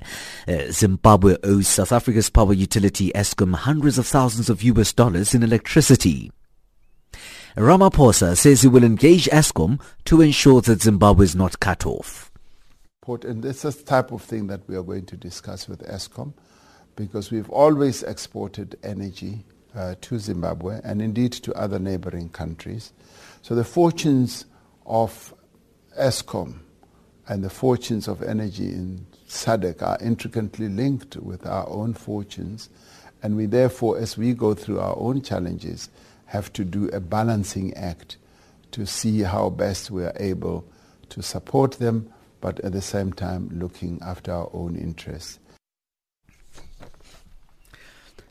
[0.47, 5.43] Uh, Zimbabwe owes South Africa's power utility Eskom hundreds of thousands of US dollars in
[5.43, 6.31] electricity.
[7.57, 12.31] Ramaphosa says he will engage Eskom to ensure that Zimbabwe is not cut off.
[13.07, 16.33] And this is the type of thing that we are going to discuss with Eskom
[16.95, 19.43] because we've always exported energy
[19.75, 22.91] uh, to Zimbabwe and indeed to other neighboring countries.
[23.41, 24.45] So the fortunes
[24.85, 25.33] of
[25.97, 26.59] Eskom
[27.27, 32.69] and the fortunes of energy in SADC are intricately linked with our own fortunes.
[33.23, 35.89] And we therefore, as we go through our own challenges,
[36.25, 38.17] have to do a balancing act
[38.71, 40.65] to see how best we are able
[41.09, 45.39] to support them, but at the same time looking after our own interests.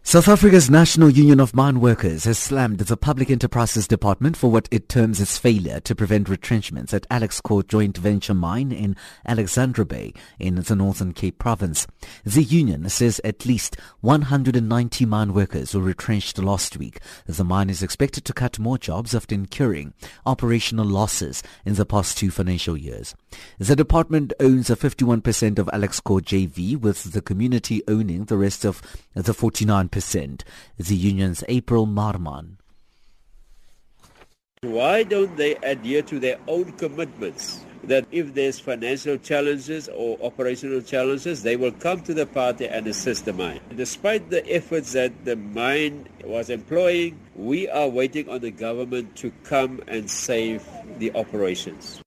[0.02, 4.66] South Africa's National Union of Mine Workers has slammed the Public Enterprises Department for what
[4.72, 10.12] it terms its failure to prevent retrenchments at Alexkor Joint Venture Mine in Alexander Bay
[10.40, 11.86] in the Northern Cape Province.
[12.24, 16.98] The union says at least 190 mine workers were retrenched last week.
[17.26, 19.92] The mine is expected to cut more jobs after incurring
[20.26, 23.14] operational losses in the past two financial years.
[23.58, 28.82] The department owns a 51% of Alexkor JV with the community owning the rest of
[29.14, 32.56] the 49% the union's April Marman.
[34.62, 37.64] Why don't they adhere to their own commitments?
[37.84, 42.86] That if there's financial challenges or operational challenges, they will come to the party and
[42.86, 43.60] assist the mine.
[43.74, 49.32] Despite the efforts that the mine was employing, we are waiting on the government to
[49.44, 50.62] come and save
[50.98, 52.02] the operations.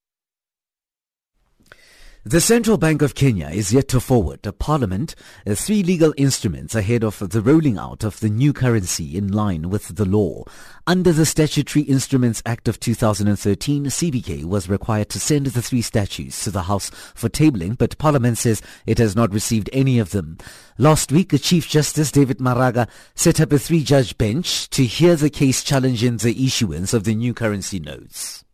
[2.26, 5.13] The Central Bank of Kenya is yet to forward to Parliament
[5.45, 9.69] uh, three legal instruments ahead of the rolling out of the new currency in line
[9.69, 10.45] with the law.
[10.88, 16.45] Under the Statutory Instruments Act of 2013, CBK was required to send the three statutes
[16.45, 20.38] to the House for tabling, but Parliament says it has not received any of them.
[20.78, 25.30] Last week, the Chief Justice David Maraga set up a three-judge bench to hear the
[25.30, 28.45] case challenging the issuance of the new currency notes.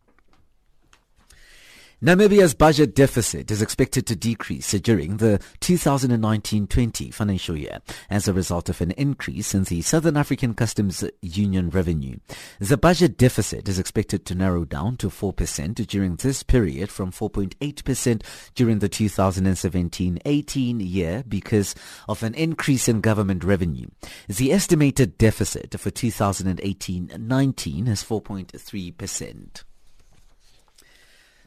[2.02, 8.70] Namibia's budget deficit is expected to decrease during the 2019-20 financial year as a result
[8.70, 12.16] of an increase in the Southern African Customs Union revenue.
[12.58, 18.22] The budget deficit is expected to narrow down to 4% during this period from 4.8%
[18.54, 21.74] during the 2017-18 year because
[22.08, 23.88] of an increase in government revenue.
[24.26, 29.64] The estimated deficit for 2018-19 is 4.3%.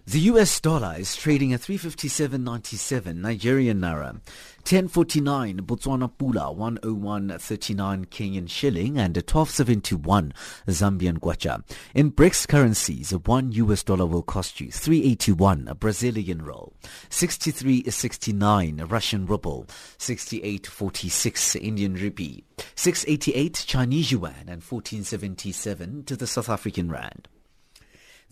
[0.05, 4.19] The US dollar is trading at 357.97 Nigerian naira,
[4.57, 10.33] 1049 Botswana pula, 101.39 Kenyan shilling and 1271
[10.67, 11.63] Zambian kwacha.
[11.95, 16.73] In BRICS currencies, 1 US dollar will cost you 381 Brazilian real,
[17.09, 19.65] 63.69 Russian ruble,
[19.99, 22.43] 68.46 Indian rupee,
[22.75, 27.29] 688 Chinese yuan and 1477 to the South African rand.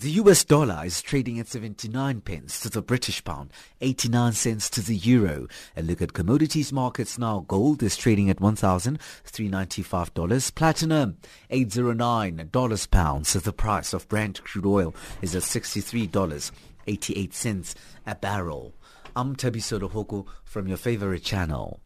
[0.02, 4.82] The US dollar is trading at 79 pence to the British pound, 89 cents to
[4.82, 5.46] the euro.
[5.78, 7.46] A look at commodities markets now.
[7.48, 10.56] Gold is trading at $1,395.
[10.56, 11.18] Platinum,
[11.52, 13.34] $809 pounds.
[13.34, 17.76] The price of Brent crude oil is at $63.88
[18.08, 18.74] a barrel.
[19.16, 21.80] I'm Tabiso Hoko from your favorite channel.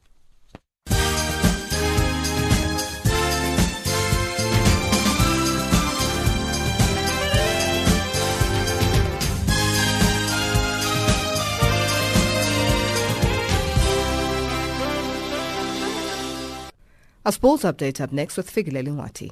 [17.28, 19.32] A sports update up next with Figile Lingwati.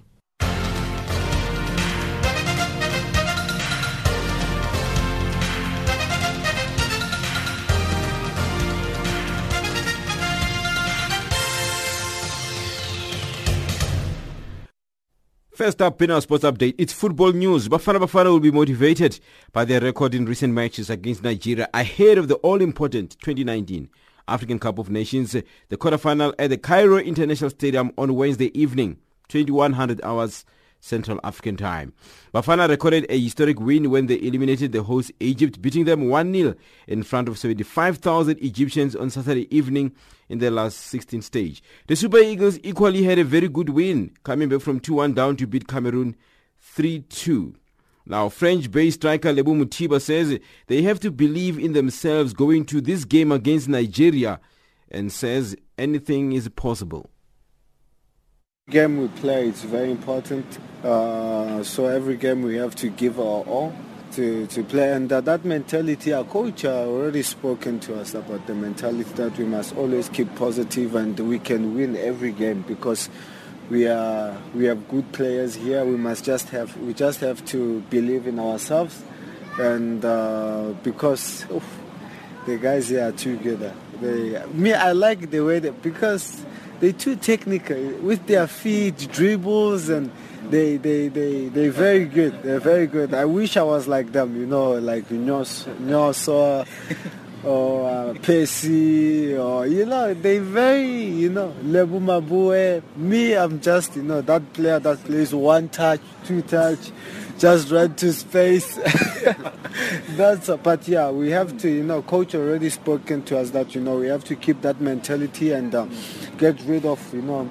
[15.54, 17.70] First up in our sports update, it's football news.
[17.70, 19.20] Bafana Bafana will be motivated
[19.52, 23.88] by their record in recent matches against Nigeria ahead of the all-important 2019
[24.28, 28.98] African Cup of Nations, the quarterfinal at the Cairo International Stadium on Wednesday evening,
[29.30, 30.46] 2100 hours
[30.84, 31.94] Central African Time.
[32.34, 36.56] Bafana recorded a historic win when they eliminated the host Egypt, beating them 1-0
[36.88, 39.94] in front of 75,000 Egyptians on Saturday evening
[40.28, 41.64] in their last 16 stage.
[41.88, 45.48] The Super Eagles equally had a very good win, coming back from 2-1 down to
[45.48, 46.18] beat Cameroon
[46.76, 47.56] 3-2.
[48.06, 50.38] Now, French-based striker Lebo Mothiba says
[50.68, 54.40] they have to believe in themselves going to this game against Nigeria
[54.92, 57.10] and says anything is possible.
[58.70, 60.46] Game we play is very important.
[60.84, 63.74] Uh, so every game we have to give our all
[64.14, 64.94] to, to play.
[64.94, 69.38] And uh, that mentality, our coach uh, already spoken to us about the mentality that
[69.38, 73.10] we must always keep positive and we can win every game because
[73.70, 75.86] we are we have good players here.
[75.86, 79.02] We must just have we just have to believe in ourselves,
[79.60, 81.46] and uh, because
[82.46, 83.74] the guys here are together.
[84.02, 86.44] They me I like the way that because
[86.80, 90.12] they are too technical with their feet, dribbles, and
[90.50, 92.44] they they they they're very good.
[92.44, 93.14] They're very good.
[93.14, 94.36] I wish I was like them.
[94.36, 96.68] You know, like Nyos Nyoso
[97.44, 102.82] or uh, or you know they very you know Lebou Mabue.
[102.96, 106.92] Me, I'm just you know that player that plays one touch, two touch,
[107.38, 108.76] just run to space.
[110.10, 113.76] That's a, but yeah, we have to you know coach already spoken to us that
[113.76, 115.88] you know we have to keep that mentality and uh,
[116.38, 117.50] get rid of you know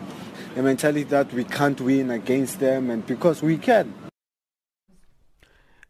[0.54, 4.01] the mentality that we can't win against them and because we can.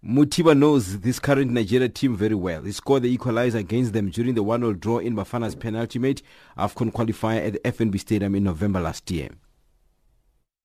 [0.05, 2.63] Mothiba knows this current Nigeria team very well.
[2.63, 6.23] He scored the equalizer against them during the 1-0 draw in Bafana's penultimate
[6.59, 9.29] AFCON qualifier at the FNB Stadium in November last year.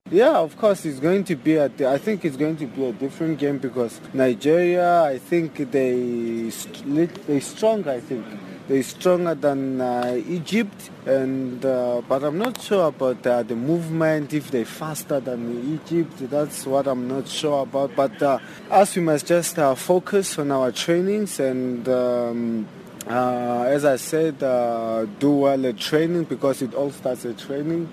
[0.10, 1.66] Yeah, of course, it's going to be a.
[1.66, 5.04] I think it's going to be a different game because Nigeria.
[5.04, 7.86] I think they they strong.
[7.90, 8.26] I think
[8.70, 14.34] they're stronger than uh, Egypt, and uh, but I'm not sure about uh, the movement.
[14.34, 17.94] If they're faster than Egypt, that's what I'm not sure about.
[17.94, 18.40] But uh,
[18.72, 21.88] us, we must just uh, focus on our trainings and.
[21.90, 22.68] Um,
[23.10, 27.88] uh, as I said, do well at training because it all starts at training.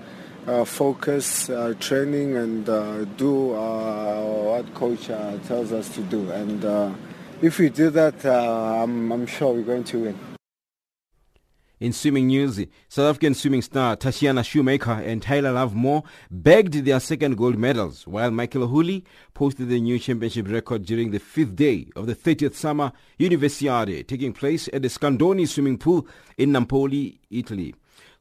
[0.47, 5.07] Uh, focus uh, training and uh, do what coach
[5.47, 6.31] tells us to do.
[6.33, 6.97] And
[7.41, 10.19] if we do that, I'm, I'm sure we're going to win.
[11.81, 17.37] In swimming news, South African swimming star Tatjana Schoenmaker and Tyler Lovemore bagged their second
[17.37, 22.07] gold medals, while Michael Houlie posted the new championship record during the fifth day of
[22.07, 27.75] the 30th Summer Universiade, taking place at the Scandone swimming pool in Napoli, Italy.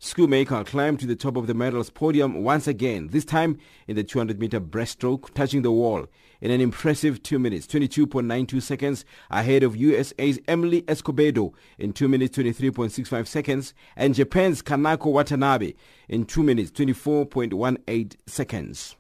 [0.04, 4.04] Schoenmaker climbed to the top of the medals podium once again, this time in the
[4.04, 6.08] 200 meter breaststroke, touching the wall
[6.42, 12.38] in an impressive 2 minutes 22.92 seconds ahead of USA's Emily Escobedo in 2 minutes
[12.38, 15.74] 23.65 seconds and Japan's Kanako Watanabe
[16.10, 18.98] in 2 minutes 24.18 seconds.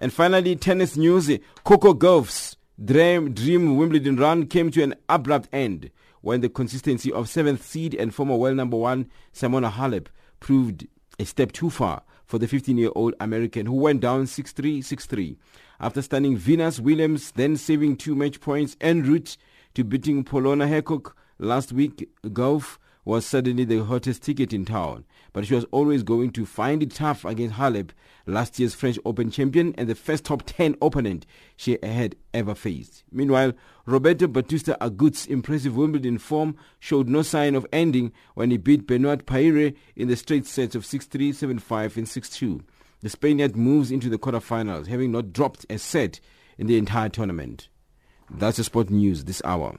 [0.00, 1.30] And finally, tennis news.
[1.62, 7.28] Coco Gauff's dream, dream Wimbledon run came to an abrupt end when the consistency of
[7.28, 10.06] seventh seed and former world number one Simona Halep
[10.40, 10.86] proved
[11.18, 15.36] a step too far for the 15-year-old American who went down 6-3, 6-3
[15.80, 19.36] after stunning Venus Williams, then saving two match points en route
[19.74, 22.08] to beating Polona Hercog last week.
[22.24, 22.78] Gauff
[23.08, 25.02] was suddenly the hottest ticket in town,
[25.32, 27.88] but she was always going to find it tough against Halep,
[28.26, 31.24] last year's French Open champion and the first top 10 opponent
[31.56, 33.04] she had ever faced.
[33.10, 33.54] Meanwhile,
[33.86, 39.24] Roberto Bautista Agut's impressive Wimbledon form showed no sign of ending when he beat Benoit
[39.24, 42.60] Paire in the straight sets of 6-3, 7-5 and 6-2.
[43.00, 46.20] The Spaniard moves into the quarterfinals, having not dropped a set
[46.58, 47.70] in the entire tournament.
[48.30, 49.78] That's the sport news this hour.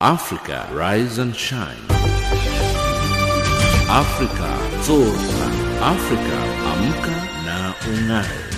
[0.00, 1.76] Africa, rise and shine.
[3.90, 5.48] Africa, zorka.
[5.82, 6.38] Africa,
[6.70, 8.48] amka na ung'are.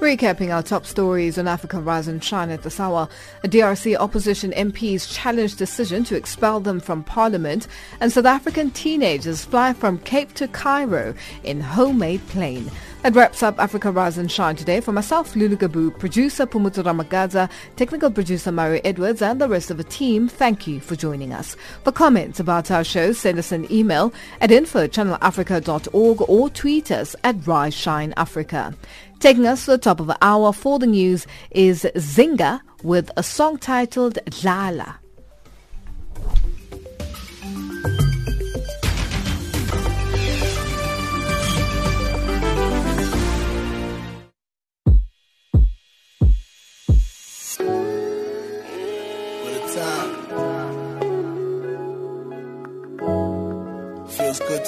[0.00, 3.08] Recapping our top stories on Africa Rise and Shine at this hour,
[3.44, 7.68] a DRC opposition MPs challenged decision to expel them from parliament,
[8.00, 11.14] and South African teenagers fly from Cape to Cairo
[11.44, 12.70] in homemade plane.
[13.02, 14.80] That wraps up Africa Rise and Shine today.
[14.80, 19.76] For myself, Lulu Gabu, producer Pumutu Ramagaza, technical producer Mario Edwards, and the rest of
[19.76, 21.56] the team, thank you for joining us.
[21.84, 27.46] For comments about our show, send us an email at infochannelafrica.org or tweet us at
[27.46, 28.74] Rise Shine Africa.
[29.20, 33.22] Taking us to the top of the hour for the news is Zinga with a
[33.22, 34.98] song titled Lala.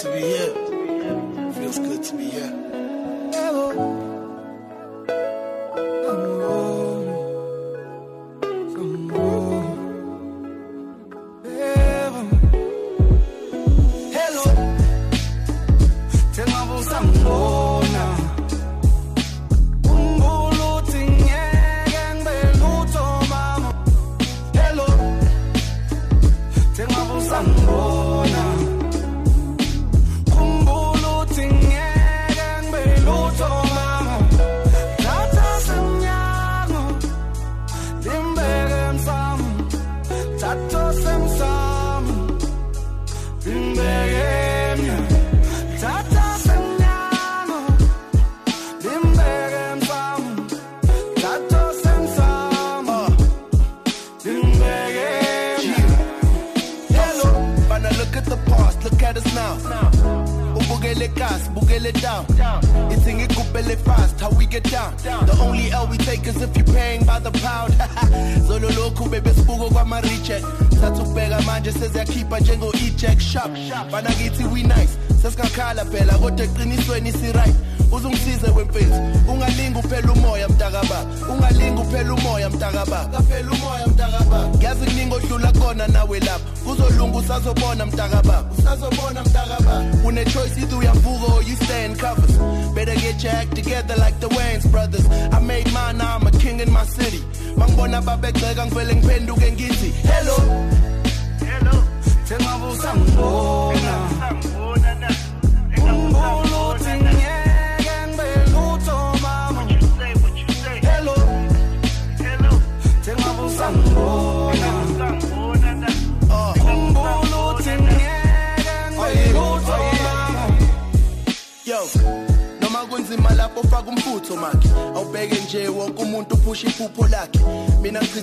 [0.01, 1.53] To be here.
[1.53, 2.49] Feels good to be here.
[3.35, 4.00] Hello.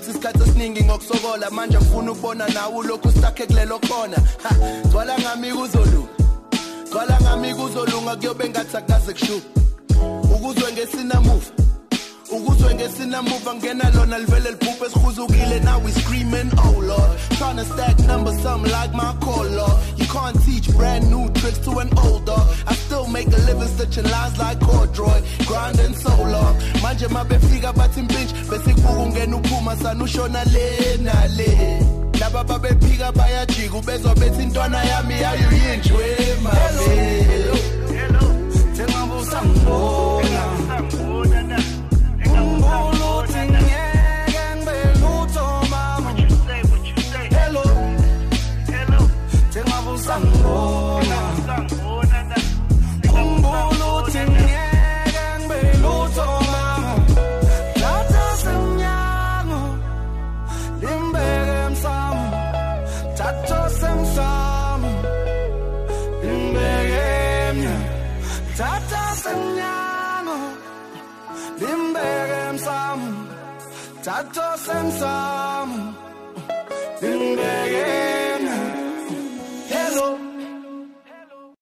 [0.08, 1.50] Ngichitha isikhathi esiningi ngokusokola.
[1.52, 4.18] Manje ngifuna ukubona nawe lokhu stakhe kulelo khona.
[4.44, 4.56] Ha,
[4.90, 6.08] gcwala ngami kuzolunga
[6.90, 9.46] gcwala ngami kuzolunga kuyobe ngathi akukaze kushuka
[10.36, 11.52] ukuzwe ngesinamuva.
[12.32, 17.18] Ukuzwe ngesinamuva ngena lona livele libhubhe esihuzukile now we screaming oh lord.
[17.38, 21.60] Trying to stack numbers something like my call lord you can't teach brand new tricks
[21.60, 22.42] to an older.
[22.68, 28.02] I still make a living stitching lines like corduroy grinding so long manje mabefika bathi
[28.02, 31.82] mpintshi bese kubuka ungena uphuma sanushona le nale
[32.20, 36.06] laba babephika bayajika ubezwa bethi intwana yami yayuyinjwe
[36.44, 36.98] mame
[38.78, 40.37] Thengabusa ngibona Umbulu
[74.08, 75.70] Chacho sensam
[76.98, 78.07] Sindegi